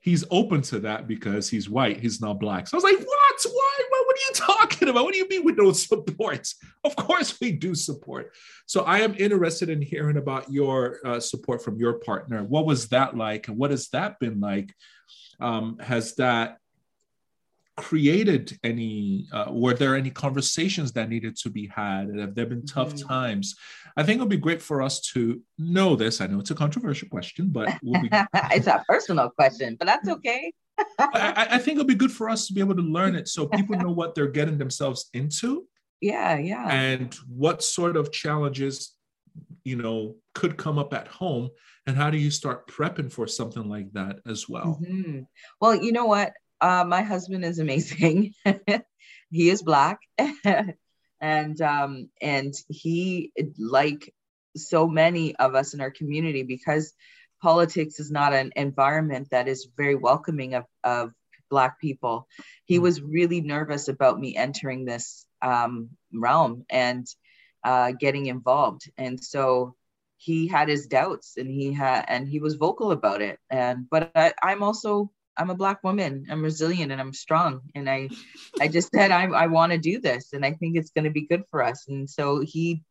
he's 0.00 0.24
open 0.30 0.60
to 0.60 0.80
that 0.80 1.08
because 1.08 1.48
he's 1.48 1.68
white, 1.68 1.98
he's 1.98 2.20
not 2.20 2.38
black. 2.38 2.68
So 2.68 2.76
I 2.76 2.78
was 2.78 2.84
like, 2.84 2.98
what? 2.98 3.40
Why? 3.44 3.78
What, 3.88 4.06
what 4.06 4.16
are 4.16 4.28
you 4.28 4.34
talking 4.34 4.88
about? 4.88 5.04
What 5.04 5.14
do 5.14 5.18
you 5.18 5.28
mean 5.28 5.44
we 5.44 5.54
don't 5.54 5.74
support? 5.74 6.54
Of 6.84 6.96
course 6.96 7.40
we 7.40 7.50
do 7.52 7.74
support. 7.74 8.32
So 8.66 8.82
I 8.82 8.98
am 8.98 9.14
interested 9.14 9.70
in 9.70 9.80
hearing 9.80 10.18
about 10.18 10.52
your 10.52 10.98
uh, 11.02 11.18
support 11.18 11.64
from 11.64 11.78
your 11.78 11.94
partner. 11.94 12.44
What 12.44 12.66
was 12.66 12.88
that 12.90 13.16
like? 13.16 13.48
And 13.48 13.56
what 13.56 13.70
has 13.70 13.88
that 13.88 14.20
been 14.20 14.38
like? 14.38 14.74
Um, 15.40 15.78
has 15.78 16.14
that 16.16 16.58
created 17.76 18.56
any 18.62 19.26
uh, 19.32 19.46
were 19.50 19.74
there 19.74 19.96
any 19.96 20.10
conversations 20.10 20.92
that 20.92 21.08
needed 21.08 21.34
to 21.36 21.50
be 21.50 21.66
had 21.66 22.06
and 22.06 22.20
have 22.20 22.34
there 22.34 22.46
been 22.46 22.64
tough 22.64 22.94
Mhm. 22.94 23.06
times 23.08 23.56
i 23.96 24.02
think 24.04 24.18
it 24.18 24.20
would 24.20 24.28
be 24.28 24.36
great 24.36 24.62
for 24.62 24.80
us 24.80 25.00
to 25.00 25.42
know 25.58 25.96
this 25.96 26.20
i 26.20 26.26
know 26.28 26.38
it's 26.38 26.52
a 26.52 26.54
controversial 26.54 27.08
question 27.08 27.48
but 27.50 27.76
would 27.82 28.02
be 28.02 28.08
it's 28.52 28.68
a 28.68 28.84
personal 28.88 29.28
question, 29.30 29.76
but 29.78 29.86
that's 29.86 30.08
okay. 30.08 30.52
I, 30.98 31.46
I 31.52 31.58
think 31.58 31.76
it'll 31.76 31.84
be 31.86 31.94
good 31.94 32.12
for 32.12 32.28
us 32.28 32.46
to 32.46 32.52
be 32.52 32.60
able 32.60 32.74
to 32.76 32.82
learn 32.82 33.14
it 33.14 33.26
so 33.28 33.46
people 33.46 33.76
know 33.76 33.90
what 33.92 34.14
they're 34.14 34.26
getting 34.40 34.58
themselves 34.58 35.10
into 35.12 35.66
Yeah, 36.00 36.38
yeah. 36.38 36.68
and 36.68 37.14
what 37.28 37.62
sort 37.62 37.96
of 37.96 38.12
challenges 38.12 38.92
you 39.64 39.76
know 39.76 40.16
could 40.34 40.56
come 40.56 40.78
up 40.78 40.92
at 40.94 41.08
home 41.08 41.50
and 41.86 41.96
how 41.96 42.08
do 42.10 42.18
you 42.18 42.30
start 42.30 42.68
prepping 42.68 43.10
for 43.10 43.26
something 43.26 43.68
like 43.68 43.92
that 43.94 44.20
as 44.26 44.48
well 44.48 44.78
Mhm. 44.80 45.26
Well, 45.60 45.74
you 45.74 45.90
know 45.92 46.06
what? 46.06 46.32
Uh, 46.64 46.84
my 46.88 47.02
husband 47.02 47.44
is 47.44 47.60
amazing. 47.60 48.34
he 49.30 49.50
is 49.50 49.62
black, 49.62 50.00
and 51.20 51.60
um, 51.62 52.08
and 52.22 52.54
he 52.68 53.32
like 53.58 54.14
so 54.56 54.88
many 54.88 55.36
of 55.36 55.54
us 55.54 55.74
in 55.74 55.80
our 55.80 55.90
community 55.90 56.42
because 56.42 56.94
politics 57.42 58.00
is 58.00 58.10
not 58.10 58.34
an 58.34 58.52
environment 58.56 59.28
that 59.30 59.48
is 59.48 59.68
very 59.76 59.96
welcoming 59.96 60.54
of 60.54 60.64
of 60.84 61.12
black 61.50 61.80
people. 61.80 62.28
He 62.64 62.78
Mhm. 62.78 62.82
was 62.82 63.02
really 63.02 63.40
nervous 63.42 63.88
about 63.88 64.20
me 64.20 64.36
entering 64.36 64.84
this 64.84 65.26
um, 65.42 65.90
realm 66.12 66.64
and 66.70 67.06
uh, 67.64 67.92
getting 67.92 68.26
involved, 68.26 68.90
and 68.98 69.22
so 69.22 69.76
he 70.18 70.48
had 70.48 70.68
his 70.68 70.86
doubts 70.86 71.36
and 71.38 71.50
he 71.50 71.72
had 71.72 72.04
and 72.08 72.28
he 72.28 72.40
was 72.40 72.54
vocal 72.56 72.92
about 72.92 73.22
it 73.22 73.38
and 73.50 73.88
but 73.90 74.08
I, 74.14 74.32
i'm 74.42 74.62
also 74.62 75.10
i'm 75.36 75.50
a 75.50 75.54
black 75.54 75.82
woman. 75.82 76.26
I'm 76.30 76.42
resilient 76.42 76.92
and 76.92 77.00
i'm 77.00 77.12
strong. 77.12 77.60
And 77.74 77.88
i 77.88 78.08
i 78.60 78.68
just 78.68 78.90
said 78.94 79.10
i, 79.10 79.24
I 79.24 79.46
want 79.46 79.72
to 79.72 79.78
do 79.78 80.00
this 80.00 80.32
and 80.32 80.44
i 80.44 80.52
think 80.52 80.76
it's 80.76 80.90
going 80.90 81.04
to 81.04 81.10
be 81.10 81.26
good 81.26 81.44
for 81.50 81.62
us. 81.62 81.88
And 81.88 82.08
so 82.08 82.40
he 82.40 82.82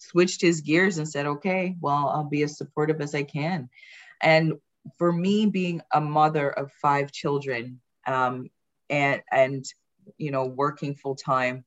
switched 0.00 0.40
his 0.40 0.62
gears 0.62 0.98
and 0.98 1.08
said, 1.08 1.26
okay, 1.26 1.76
well, 1.80 2.08
I'll 2.08 2.24
be 2.24 2.42
as 2.42 2.56
supportive 2.56 3.00
as 3.00 3.14
I 3.14 3.22
can. 3.22 3.68
And 4.20 4.54
for 4.98 5.12
me, 5.12 5.46
being 5.46 5.82
a 5.92 6.00
mother 6.00 6.50
of 6.50 6.72
five 6.72 7.12
children 7.12 7.80
um, 8.06 8.48
and, 8.88 9.22
and, 9.30 9.64
you 10.16 10.30
know, 10.30 10.46
working 10.46 10.94
full 10.94 11.14
time 11.14 11.64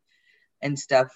and 0.63 0.79
stuff, 0.79 1.09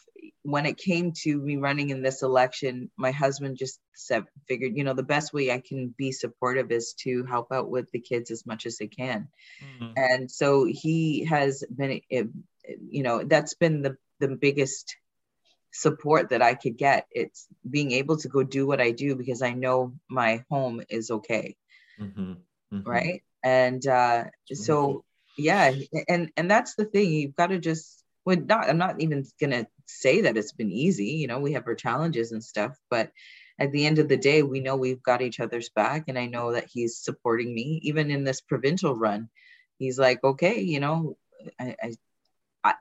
when 0.44 0.66
it 0.66 0.78
came 0.78 1.14
to 1.24 1.38
me 1.40 1.56
running 1.56 1.90
in 1.90 2.02
this 2.02 2.22
election, 2.22 2.92
my 2.98 3.12
husband 3.12 3.58
just 3.58 3.80
said, 3.94 4.26
figured, 4.48 4.74
you 4.76 4.84
know, 4.84 4.94
the 4.94 5.04
best 5.04 5.34
way 5.34 5.52
I 5.52 5.62
can 5.68 5.96
be 5.98 6.12
supportive 6.12 6.72
is 6.72 6.94
to 7.04 7.26
help 7.26 7.52
out 7.52 7.70
with 7.70 7.90
the 7.92 8.00
kids 8.00 8.30
as 8.30 8.46
much 8.46 8.66
as 8.66 8.78
I 8.82 8.88
can. 8.88 9.30
Mm-hmm. 9.64 9.94
And 9.96 10.32
so 10.32 10.66
he 10.70 11.26
has 11.26 11.64
been, 11.70 12.02
you 12.12 13.04
know, 13.04 13.24
that's 13.24 13.56
been 13.56 13.82
the, 13.82 13.98
the 14.20 14.30
biggest 14.30 14.96
support 15.72 16.30
that 16.30 16.42
I 16.42 16.54
could 16.56 16.78
get. 16.78 17.08
It's 17.12 17.48
being 17.70 17.92
able 17.94 18.18
to 18.18 18.30
go 18.30 18.44
do 18.44 18.68
what 18.68 18.82
I 18.82 18.92
do 18.92 19.16
because 19.16 19.42
I 19.42 19.54
know 19.54 19.94
my 20.10 20.44
home 20.50 20.82
is 20.90 21.12
okay. 21.12 21.56
Mm-hmm. 22.00 22.34
Mm-hmm. 22.74 22.90
Right. 22.90 23.24
And 23.44 23.86
uh, 23.88 24.26
so, 24.52 25.04
yeah. 25.38 25.74
And, 26.08 26.32
and 26.36 26.52
that's 26.52 26.76
the 26.76 26.86
thing. 26.86 27.12
You've 27.12 27.36
got 27.36 27.48
to 27.48 27.60
just, 27.60 28.04
well, 28.28 28.36
not, 28.46 28.70
I'm 28.70 28.78
not 28.78 29.00
even 29.00 29.24
going 29.40 29.52
to 29.52 29.66
say 29.86 30.20
that 30.22 30.36
it's 30.36 30.52
been 30.52 30.70
easy. 30.70 31.12
You 31.12 31.28
know, 31.28 31.40
we 31.40 31.54
have 31.54 31.66
our 31.66 31.76
challenges 31.76 32.34
and 32.34 32.44
stuff, 32.44 32.78
but 32.90 33.10
at 33.58 33.72
the 33.72 33.86
end 33.86 34.00
of 34.00 34.10
the 34.10 34.18
day, 34.18 34.44
we 34.44 34.60
know 34.60 34.76
we've 34.76 35.02
got 35.02 35.22
each 35.22 35.40
other's 35.40 35.70
back. 35.70 36.10
And 36.10 36.20
I 36.20 36.26
know 36.26 36.52
that 36.52 36.68
he's 36.70 36.98
supporting 36.98 37.56
me, 37.56 37.80
even 37.84 38.12
in 38.12 38.26
this 38.26 38.42
provincial 38.42 38.96
run. 38.96 39.30
He's 39.80 39.98
like, 39.98 40.22
okay, 40.26 40.60
you 40.60 40.82
know, 40.82 41.16
I, 41.58 41.78
I 41.82 41.94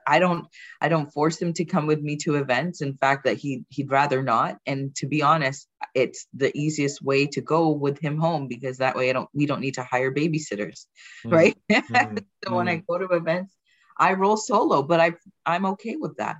I, 0.05 0.19
don't 0.19 0.45
I 0.81 0.89
don't 0.89 1.13
force 1.13 1.41
him 1.41 1.53
to 1.53 1.63
come 1.63 1.87
with 1.87 2.01
me 2.01 2.17
to 2.17 2.35
events. 2.35 2.81
In 2.81 2.97
fact, 2.97 3.23
that 3.23 3.37
he 3.37 3.63
he'd 3.69 3.89
rather 3.89 4.21
not. 4.21 4.57
And 4.65 4.93
to 4.95 5.07
be 5.07 5.21
honest, 5.21 5.65
it's 5.93 6.27
the 6.33 6.51
easiest 6.57 7.01
way 7.01 7.27
to 7.27 7.41
go 7.41 7.69
with 7.69 7.97
him 7.99 8.17
home 8.17 8.49
because 8.49 8.79
that 8.79 8.97
way 8.97 9.09
I 9.09 9.13
don't 9.13 9.29
we 9.33 9.45
don't 9.45 9.61
need 9.61 9.75
to 9.75 9.83
hire 9.83 10.13
babysitters, 10.13 10.87
mm 11.25 11.31
right? 11.31 11.57
mm 11.71 12.25
so 12.43 12.53
when 12.53 12.67
I 12.67 12.79
mm. 12.79 12.85
go 12.85 12.97
to 12.97 13.15
events, 13.15 13.55
I 13.99 14.13
roll 14.13 14.37
solo, 14.37 14.83
but 14.83 14.99
I 14.99 15.13
I'm 15.45 15.65
okay 15.65 15.95
with 15.95 16.17
that 16.17 16.37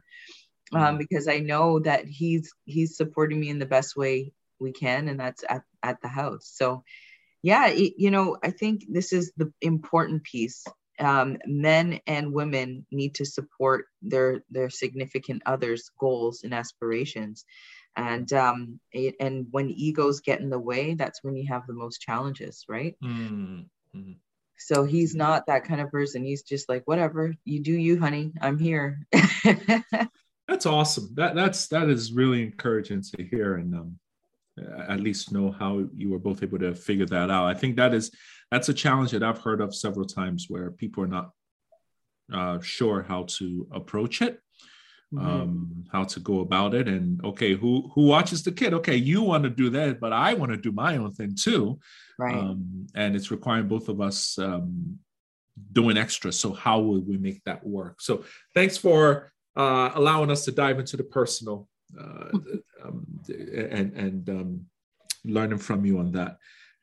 um, 0.73 0.95
mm 0.95 0.97
because 0.97 1.27
I 1.27 1.39
know 1.39 1.79
that 1.79 2.05
he's 2.05 2.51
he's 2.65 2.97
supporting 2.97 3.39
me 3.39 3.49
in 3.49 3.59
the 3.59 3.65
best 3.65 3.95
way 3.95 4.33
we 4.59 4.71
can, 4.71 5.07
and 5.07 5.19
that's 5.19 5.43
at 5.49 5.63
at 5.83 6.01
the 6.01 6.07
house. 6.07 6.51
So 6.53 6.83
yeah, 7.43 7.67
it, 7.67 7.93
you 7.97 8.11
know, 8.11 8.37
I 8.43 8.51
think 8.51 8.85
this 8.89 9.13
is 9.13 9.31
the 9.37 9.51
important 9.61 10.23
piece. 10.23 10.65
Um, 10.99 11.37
men 11.45 11.99
and 12.07 12.33
women 12.33 12.85
need 12.91 13.15
to 13.15 13.25
support 13.25 13.85
their 14.01 14.43
their 14.49 14.69
significant 14.69 15.43
others 15.45 15.91
goals 15.99 16.43
and 16.43 16.53
aspirations. 16.53 17.45
And 17.95 18.31
um, 18.33 18.79
it, 18.91 19.15
and 19.19 19.47
when 19.51 19.69
egos 19.69 20.21
get 20.21 20.39
in 20.41 20.49
the 20.49 20.59
way 20.59 20.93
that's 20.95 21.23
when 21.23 21.35
you 21.35 21.47
have 21.47 21.65
the 21.65 21.73
most 21.73 22.01
challenges 22.01 22.65
right? 22.67 22.95
Mm-hmm. 23.03 24.11
So 24.59 24.83
he's 24.83 25.15
not 25.15 25.45
that 25.47 25.63
kind 25.63 25.81
of 25.81 25.91
person. 25.91 26.23
He's 26.23 26.43
just 26.43 26.69
like 26.69 26.83
whatever 26.85 27.33
you 27.45 27.61
do 27.61 27.73
you 27.73 27.99
honey. 27.99 28.33
I'm 28.41 28.57
here. 28.57 29.05
That's 30.47 30.65
awesome. 30.65 31.09
That 31.15 31.35
that's 31.35 31.67
that 31.67 31.89
is 31.89 32.13
really 32.13 32.41
encouraging 32.41 33.01
to 33.01 33.23
hear 33.23 33.55
and 33.55 33.75
um, 33.75 33.99
at 34.87 35.01
least 35.01 35.31
know 35.31 35.51
how 35.51 35.85
you 35.95 36.09
were 36.09 36.19
both 36.19 36.41
able 36.41 36.59
to 36.59 36.73
figure 36.73 37.05
that 37.07 37.29
out. 37.29 37.45
I 37.45 37.53
think 37.53 37.75
that 37.75 37.93
is 37.93 38.11
that's 38.49 38.69
a 38.69 38.73
challenge 38.73 39.11
that 39.11 39.23
I've 39.23 39.39
heard 39.39 39.59
of 39.59 39.75
several 39.75 40.05
times 40.05 40.45
where 40.47 40.71
people 40.71 41.03
are 41.03 41.07
not 41.07 41.31
uh, 42.33 42.59
sure 42.61 43.03
how 43.03 43.23
to 43.23 43.67
approach 43.73 44.21
it, 44.21 44.41
mm-hmm. 45.13 45.25
um, 45.25 45.85
how 45.91 46.03
to 46.03 46.19
go 46.19 46.39
about 46.41 46.73
it, 46.73 46.87
and 46.87 47.23
okay, 47.23 47.53
who 47.53 47.91
who 47.93 48.07
watches 48.07 48.43
the 48.43 48.51
kid? 48.51 48.73
Okay, 48.73 48.95
you 48.95 49.21
want 49.21 49.43
to 49.43 49.49
do 49.49 49.69
that, 49.71 49.99
but 49.99 50.13
I 50.13 50.33
want 50.33 50.51
to 50.51 50.57
do 50.57 50.71
my 50.71 50.97
own 50.97 51.13
thing 51.13 51.35
too, 51.35 51.79
right? 52.19 52.35
Um, 52.35 52.87
and 52.95 53.15
it's 53.15 53.31
requiring 53.31 53.67
both 53.67 53.89
of 53.89 54.01
us 54.01 54.37
um, 54.37 54.99
doing 55.71 55.97
extra. 55.97 56.31
So 56.31 56.53
how 56.53 56.79
will 56.79 57.01
we 57.01 57.17
make 57.17 57.43
that 57.45 57.65
work? 57.65 58.01
So 58.01 58.23
thanks 58.53 58.77
for 58.77 59.31
uh, 59.55 59.91
allowing 59.95 60.31
us 60.31 60.45
to 60.45 60.51
dive 60.51 60.79
into 60.79 60.97
the 60.97 61.03
personal 61.03 61.67
uh, 61.99 62.29
um, 62.83 63.05
and 63.29 63.93
and 63.93 64.29
um, 64.29 64.65
learning 65.25 65.59
from 65.59 65.85
you 65.85 65.99
on 65.99 66.11
that. 66.13 66.37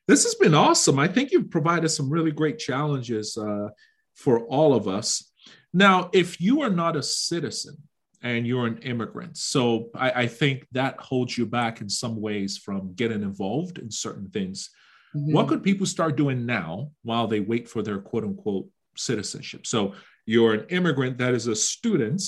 This 0.07 0.25
has 0.25 0.35
been 0.35 0.55
awesome. 0.55 0.99
I 0.99 1.09
think 1.09 1.31
you've 1.31 1.51
provided 1.51 1.89
some 1.89 2.11
really 2.11 2.31
great 2.31 2.59
challenges 2.59 3.37
uh, 3.39 3.69
for 4.15 4.47
all 4.47 4.75
of 4.75 4.87
us. 4.87 5.31
Now, 5.73 6.11
if 6.13 6.41
you 6.41 6.61
are 6.61 6.71
not 6.71 6.95
a 6.95 7.03
citizen 7.03 7.77
and 8.25 8.47
you're 8.47 8.67
an 8.67 8.79
immigrant, 8.79 9.37
so 9.37 9.91
I, 9.95 10.23
I 10.23 10.27
think 10.27 10.67
that 10.73 10.99
holds 10.99 11.39
you 11.39 11.47
back 11.47 11.81
in 11.81 11.89
some 11.89 12.21
ways 12.21 12.57
from 12.57 12.95
getting 12.95 13.23
involved 13.23 13.79
in 13.79 13.91
certain 13.91 14.31
things. 14.31 14.71
Mm-hmm. 15.15 15.33
What 15.33 15.47
could 15.47 15.63
people 15.63 15.87
start 15.87 16.17
doing 16.17 16.47
now 16.47 16.91
while 17.03 17.29
they 17.29 17.41
wait 17.41 17.69
for 17.69 17.83
their 17.83 17.99
quote 17.99 18.25
unquote 18.25 18.67
citizenship? 18.97 19.67
So 19.67 19.95
you're 20.27 20.55
an 20.55 20.67
immigrant 20.71 21.19
that 21.19 21.35
is 21.35 21.47
a 21.47 21.55
student, 21.55 22.23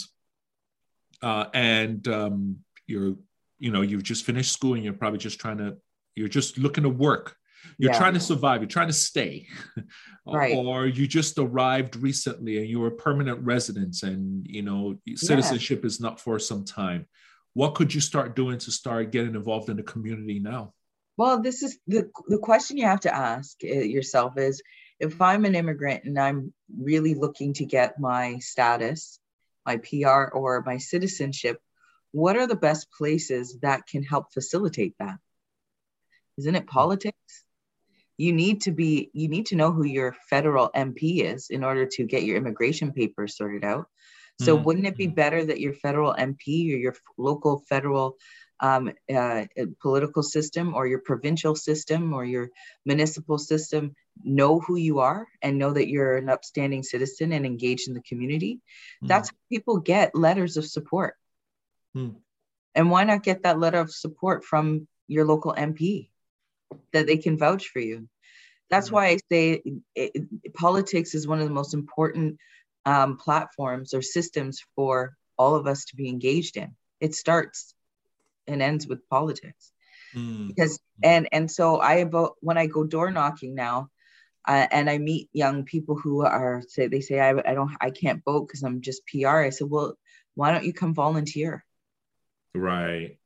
uh, 1.22 1.46
and 1.54 2.06
um, 2.08 2.58
you're 2.86 3.16
you 3.58 3.72
know 3.72 3.80
you've 3.80 4.02
just 4.02 4.24
finished 4.24 4.52
school 4.52 4.74
and 4.74 4.84
you're 4.84 4.92
probably 4.92 5.18
just 5.18 5.40
trying 5.40 5.58
to 5.58 5.76
you're 6.14 6.28
just 6.28 6.58
looking 6.58 6.84
to 6.84 6.90
work 6.90 7.36
you're 7.78 7.92
yeah. 7.92 7.98
trying 7.98 8.14
to 8.14 8.20
survive 8.20 8.60
you're 8.60 8.68
trying 8.68 8.86
to 8.86 8.92
stay 8.92 9.46
right. 10.26 10.56
or 10.56 10.86
you 10.86 11.06
just 11.06 11.38
arrived 11.38 11.96
recently 11.96 12.58
and 12.58 12.68
you're 12.68 12.88
a 12.88 12.96
permanent 12.96 13.38
resident 13.42 14.02
and 14.02 14.46
you 14.48 14.62
know 14.62 14.96
citizenship 15.14 15.80
yeah. 15.82 15.86
is 15.86 16.00
not 16.00 16.20
for 16.20 16.38
some 16.38 16.64
time 16.64 17.06
what 17.54 17.74
could 17.74 17.94
you 17.94 18.00
start 18.00 18.36
doing 18.36 18.58
to 18.58 18.70
start 18.70 19.12
getting 19.12 19.34
involved 19.34 19.68
in 19.68 19.76
the 19.76 19.82
community 19.82 20.38
now 20.38 20.72
well 21.16 21.40
this 21.40 21.62
is 21.62 21.78
the, 21.86 22.10
the 22.28 22.38
question 22.38 22.76
you 22.76 22.84
have 22.84 23.00
to 23.00 23.14
ask 23.14 23.56
uh, 23.64 23.68
yourself 23.68 24.36
is 24.38 24.62
if 25.00 25.20
i'm 25.20 25.44
an 25.44 25.54
immigrant 25.54 26.04
and 26.04 26.18
i'm 26.18 26.52
really 26.78 27.14
looking 27.14 27.52
to 27.52 27.64
get 27.64 28.00
my 28.00 28.38
status 28.38 29.18
my 29.64 29.76
pr 29.78 30.30
or 30.32 30.62
my 30.64 30.78
citizenship 30.78 31.60
what 32.12 32.36
are 32.36 32.46
the 32.46 32.56
best 32.56 32.90
places 32.90 33.58
that 33.60 33.86
can 33.86 34.02
help 34.02 34.32
facilitate 34.32 34.94
that 34.98 35.18
isn't 36.38 36.54
it 36.54 36.66
politics 36.66 37.44
you 38.16 38.32
need 38.32 38.62
to 38.62 38.72
be 38.72 39.10
you 39.12 39.28
need 39.28 39.46
to 39.46 39.56
know 39.56 39.72
who 39.72 39.84
your 39.84 40.14
federal 40.28 40.70
mp 40.74 41.22
is 41.22 41.50
in 41.50 41.64
order 41.64 41.86
to 41.86 42.04
get 42.04 42.24
your 42.24 42.36
immigration 42.36 42.92
papers 42.92 43.36
sorted 43.36 43.64
out 43.64 43.86
so 44.40 44.54
mm-hmm. 44.54 44.64
wouldn't 44.64 44.86
it 44.86 44.96
be 44.96 45.06
better 45.06 45.44
that 45.44 45.60
your 45.60 45.74
federal 45.74 46.14
mp 46.14 46.72
or 46.72 46.76
your 46.76 46.94
local 47.18 47.62
federal 47.68 48.16
um, 48.60 48.90
uh, 49.14 49.44
political 49.82 50.22
system 50.22 50.74
or 50.74 50.86
your 50.86 51.00
provincial 51.00 51.54
system 51.54 52.14
or 52.14 52.24
your 52.24 52.48
municipal 52.86 53.36
system 53.36 53.94
know 54.24 54.60
who 54.60 54.76
you 54.76 55.00
are 55.00 55.26
and 55.42 55.58
know 55.58 55.74
that 55.74 55.88
you're 55.88 56.16
an 56.16 56.30
upstanding 56.30 56.82
citizen 56.82 57.32
and 57.32 57.44
engaged 57.44 57.88
in 57.88 57.94
the 57.94 58.00
community 58.00 58.54
mm-hmm. 58.54 59.08
that's 59.08 59.28
how 59.28 59.36
people 59.50 59.78
get 59.78 60.14
letters 60.14 60.56
of 60.56 60.64
support 60.64 61.16
mm. 61.94 62.14
and 62.74 62.90
why 62.90 63.04
not 63.04 63.22
get 63.22 63.42
that 63.42 63.58
letter 63.58 63.78
of 63.78 63.92
support 63.92 64.42
from 64.42 64.88
your 65.06 65.26
local 65.26 65.52
mp 65.52 66.08
that 66.92 67.06
they 67.06 67.16
can 67.16 67.38
vouch 67.38 67.68
for 67.68 67.80
you. 67.80 68.08
That's 68.70 68.90
why 68.90 69.06
I 69.08 69.18
say 69.30 69.62
it, 69.94 70.12
it, 70.14 70.54
politics 70.54 71.14
is 71.14 71.26
one 71.26 71.40
of 71.40 71.46
the 71.46 71.54
most 71.54 71.72
important 71.72 72.38
um, 72.84 73.16
platforms 73.16 73.94
or 73.94 74.02
systems 74.02 74.60
for 74.74 75.16
all 75.38 75.54
of 75.54 75.66
us 75.66 75.84
to 75.86 75.96
be 75.96 76.08
engaged 76.08 76.56
in. 76.56 76.74
It 77.00 77.14
starts 77.14 77.74
and 78.46 78.62
ends 78.62 78.86
with 78.86 79.08
politics. 79.08 79.72
Mm. 80.14 80.48
Because 80.48 80.80
and 81.02 81.28
and 81.30 81.50
so 81.50 81.80
I 81.80 82.04
vote 82.04 82.36
when 82.40 82.58
I 82.58 82.66
go 82.66 82.84
door 82.84 83.10
knocking 83.10 83.54
now, 83.54 83.90
uh, 84.48 84.66
and 84.70 84.88
I 84.90 84.98
meet 84.98 85.28
young 85.32 85.64
people 85.64 85.96
who 85.96 86.24
are 86.24 86.62
say 86.66 86.88
they 86.88 87.00
say 87.00 87.20
I, 87.20 87.30
I 87.30 87.54
don't 87.54 87.76
I 87.80 87.90
can't 87.90 88.24
vote 88.24 88.48
because 88.48 88.62
I'm 88.62 88.80
just 88.80 89.02
PR. 89.06 89.38
I 89.38 89.50
said, 89.50 89.68
well, 89.70 89.96
why 90.34 90.52
don't 90.52 90.64
you 90.64 90.72
come 90.72 90.94
volunteer? 90.94 91.64
Right 92.54 93.18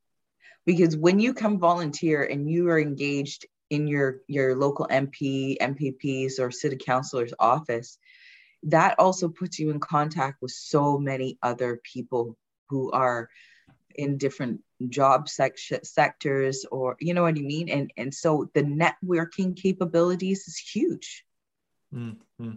because 0.66 0.96
when 0.96 1.18
you 1.18 1.34
come 1.34 1.58
volunteer 1.58 2.24
and 2.24 2.48
you 2.48 2.68
are 2.68 2.80
engaged 2.80 3.46
in 3.70 3.86
your 3.86 4.20
your 4.26 4.56
local 4.56 4.86
mp 4.90 5.56
mpp's 5.58 6.38
or 6.38 6.50
city 6.50 6.76
councilor's 6.76 7.32
office 7.38 7.98
that 8.64 8.98
also 8.98 9.28
puts 9.28 9.58
you 9.58 9.70
in 9.70 9.80
contact 9.80 10.42
with 10.42 10.50
so 10.50 10.98
many 10.98 11.38
other 11.42 11.80
people 11.82 12.36
who 12.68 12.90
are 12.92 13.28
in 13.94 14.18
different 14.18 14.60
job 14.88 15.28
sec- 15.28 15.58
sectors 15.82 16.64
or 16.70 16.96
you 17.00 17.14
know 17.14 17.22
what 17.22 17.36
i 17.36 17.40
mean? 17.40 17.68
And 17.68 17.92
and 17.96 18.14
so 18.14 18.50
the 18.54 18.62
networking 18.62 19.56
capabilities 19.56 20.46
is 20.48 20.58
huge. 20.58 21.24
Mm-hmm. 21.94 22.52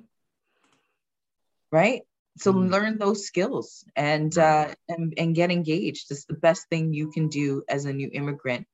right 1.72 2.04
so 2.38 2.54
mm. 2.54 2.72
learn 2.72 2.98
those 2.98 3.26
skills 3.26 3.86
and 3.96 4.38
uh 4.38 4.68
and, 4.90 5.14
and 5.18 5.36
get 5.36 5.52
engaged 5.52 6.08
it's 6.12 6.26
the 6.26 6.34
best 6.34 6.68
thing 6.70 6.94
you 6.94 7.12
can 7.12 7.28
do 7.28 7.64
as 7.70 7.86
a 7.86 7.94
new 7.94 8.10
immigrant 8.14 8.66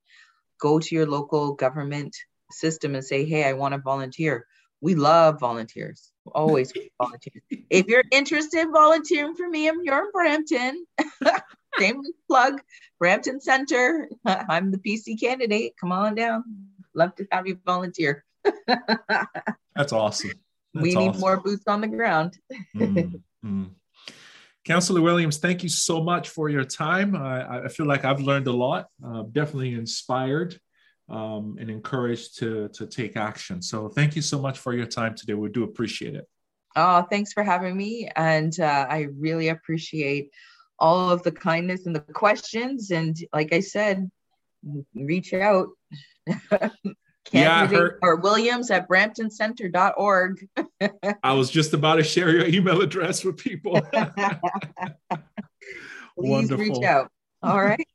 go 0.59 0.79
to 0.79 0.95
your 0.95 1.05
local 1.05 1.53
government 1.53 2.15
system 2.51 2.95
and 2.95 3.03
say 3.03 3.25
hey 3.25 3.43
i 3.43 3.53
want 3.53 3.73
to 3.73 3.79
volunteer 3.79 4.45
we 4.81 4.95
love 4.95 5.39
volunteers 5.39 6.11
always 6.33 6.71
volunteer 7.01 7.41
if 7.69 7.87
you're 7.87 8.03
interested 8.11 8.61
in 8.61 8.71
volunteering 8.71 9.35
for 9.35 9.47
me 9.47 9.67
i'm 9.67 9.83
you're 9.83 10.05
in 10.05 10.11
brampton 10.11 10.85
same 11.77 12.01
plug, 12.27 12.61
Brampton 12.99 13.39
Center. 13.39 14.09
I'm 14.25 14.71
the 14.71 14.77
PC 14.77 15.19
candidate. 15.19 15.75
Come 15.79 15.91
on 15.91 16.15
down. 16.15 16.43
Love 16.93 17.15
to 17.15 17.27
have 17.31 17.47
you 17.47 17.59
volunteer. 17.65 18.25
That's 19.75 19.93
awesome. 19.93 20.31
That's 20.73 20.83
we 20.83 20.95
need 20.95 21.09
awesome. 21.09 21.21
more 21.21 21.37
boots 21.37 21.67
on 21.67 21.81
the 21.81 21.87
ground. 21.87 22.37
Mm-hmm. 23.45 23.65
Councillor 24.65 25.01
Williams, 25.01 25.37
thank 25.37 25.63
you 25.63 25.69
so 25.69 26.03
much 26.03 26.29
for 26.29 26.49
your 26.49 26.63
time. 26.63 27.15
I, 27.15 27.65
I 27.65 27.67
feel 27.69 27.87
like 27.87 28.05
I've 28.05 28.21
learned 28.21 28.47
a 28.47 28.51
lot, 28.51 28.87
uh, 29.03 29.23
definitely 29.31 29.73
inspired 29.73 30.59
um, 31.09 31.57
and 31.59 31.69
encouraged 31.69 32.37
to, 32.39 32.69
to 32.69 32.85
take 32.85 33.17
action. 33.17 33.61
So 33.61 33.89
thank 33.89 34.15
you 34.15 34.21
so 34.21 34.39
much 34.39 34.59
for 34.59 34.73
your 34.73 34.85
time 34.85 35.15
today. 35.15 35.33
We 35.33 35.49
do 35.49 35.63
appreciate 35.63 36.15
it. 36.15 36.27
Oh, 36.75 37.01
thanks 37.09 37.33
for 37.33 37.43
having 37.43 37.75
me. 37.75 38.09
And 38.15 38.57
uh, 38.59 38.85
I 38.89 39.07
really 39.17 39.49
appreciate 39.49 40.31
all 40.77 41.09
of 41.09 41.23
the 41.23 41.31
kindness 41.31 41.85
and 41.87 41.95
the 41.95 42.01
questions. 42.01 42.91
And 42.91 43.17
like 43.33 43.53
I 43.53 43.61
said, 43.61 44.09
reach 44.93 45.33
out. 45.33 45.69
yeah, 47.31 47.67
heard, 47.67 47.99
or 48.01 48.15
Williams 48.17 48.71
at 48.71 48.89
bramptoncenter.org. 48.89 50.47
I 51.23 51.33
was 51.33 51.49
just 51.49 51.73
about 51.73 51.95
to 51.95 52.03
share 52.03 52.29
your 52.29 52.45
email 52.47 52.81
address 52.81 53.23
with 53.23 53.37
people. 53.37 53.79
Please 53.91 55.21
Wonderful. 56.15 56.57
reach 56.57 56.83
out. 56.83 57.11
All 57.41 57.61
right. 57.61 57.85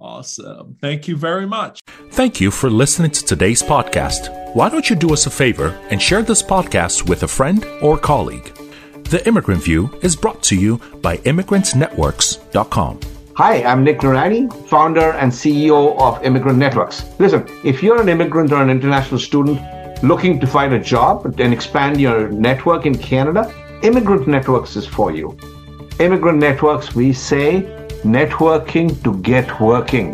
Awesome. 0.00 0.76
Thank 0.80 1.06
you 1.06 1.16
very 1.16 1.46
much. 1.46 1.80
Thank 2.10 2.40
you 2.40 2.50
for 2.50 2.68
listening 2.68 3.12
to 3.12 3.24
today's 3.24 3.62
podcast. 3.62 4.54
Why 4.54 4.68
don't 4.68 4.90
you 4.90 4.96
do 4.96 5.12
us 5.12 5.26
a 5.26 5.30
favor 5.30 5.78
and 5.90 6.02
share 6.02 6.22
this 6.22 6.42
podcast 6.42 7.08
with 7.08 7.22
a 7.22 7.28
friend 7.28 7.64
or 7.80 7.96
colleague? 7.96 8.52
The 9.04 9.22
Immigrant 9.28 9.62
View 9.62 9.96
is 10.02 10.16
brought 10.16 10.42
to 10.44 10.56
you 10.56 10.78
by 11.02 11.18
immigrantsnetworks.com. 11.18 13.00
Hi, 13.34 13.64
I'm 13.64 13.82
Nick 13.82 14.00
Noorani, 14.00 14.52
founder 14.68 15.12
and 15.12 15.32
CEO 15.32 15.98
of 15.98 16.22
Immigrant 16.22 16.58
Networks. 16.58 17.02
Listen, 17.18 17.46
if 17.64 17.82
you're 17.82 17.98
an 17.98 18.10
immigrant 18.10 18.52
or 18.52 18.60
an 18.62 18.68
international 18.68 19.18
student 19.18 19.58
looking 20.04 20.38
to 20.38 20.46
find 20.46 20.74
a 20.74 20.78
job 20.78 21.24
and 21.40 21.50
expand 21.50 21.98
your 21.98 22.28
network 22.28 22.84
in 22.84 22.94
Canada, 22.94 23.50
Immigrant 23.82 24.28
Networks 24.28 24.76
is 24.76 24.86
for 24.86 25.12
you. 25.12 25.34
Immigrant 25.98 26.40
Networks, 26.40 26.94
we 26.94 27.14
say 27.14 27.62
networking 28.02 29.02
to 29.02 29.16
get 29.22 29.58
working. 29.62 30.12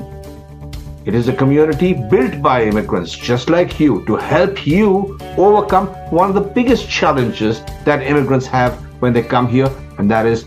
It 1.05 1.13
is 1.13 1.27
a 1.27 1.33
community 1.35 1.95
built 1.95 2.41
by 2.41 2.67
immigrants 2.67 3.17
just 3.17 3.51
like 3.51 3.81
you 3.81 4.05
to 4.07 4.15
help 4.15 4.65
you 4.65 5.19
overcome 5.37 5.89
one 6.13 6.29
of 6.29 6.37
the 6.37 6.53
biggest 6.53 6.89
challenges 6.89 7.65
that 7.85 8.01
immigrants 8.01 8.47
have 8.47 8.75
when 9.03 9.13
they 9.13 9.23
come 9.23 9.49
here, 9.49 9.69
and 9.99 10.09
that 10.09 10.25
is 10.25 10.45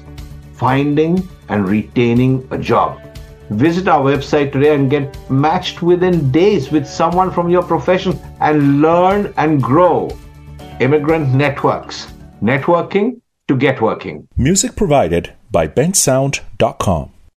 finding 0.62 1.28
and 1.50 1.67
retaining 1.67 2.47
a 2.52 2.58
job. 2.58 3.00
Visit 3.50 3.88
our 3.88 4.04
website 4.10 4.52
today 4.54 4.76
and 4.76 4.89
get 4.89 5.17
matched 5.30 5.82
within 5.82 6.32
days 6.32 6.71
with 6.71 6.88
someone 6.88 7.32
from 7.32 7.50
your 7.50 7.63
profession 7.63 8.17
and 8.39 8.80
learn 8.82 9.34
and 9.38 9.62
grow. 9.62 10.10
Immigrant 10.80 11.34
Networks. 11.34 12.08
Networking 12.41 13.19
to 13.47 13.58
get 13.58 13.82
working. 13.82 14.28
Music 14.38 14.76
provided 14.76 15.34
by 15.52 15.67
bensound.com. 15.67 17.12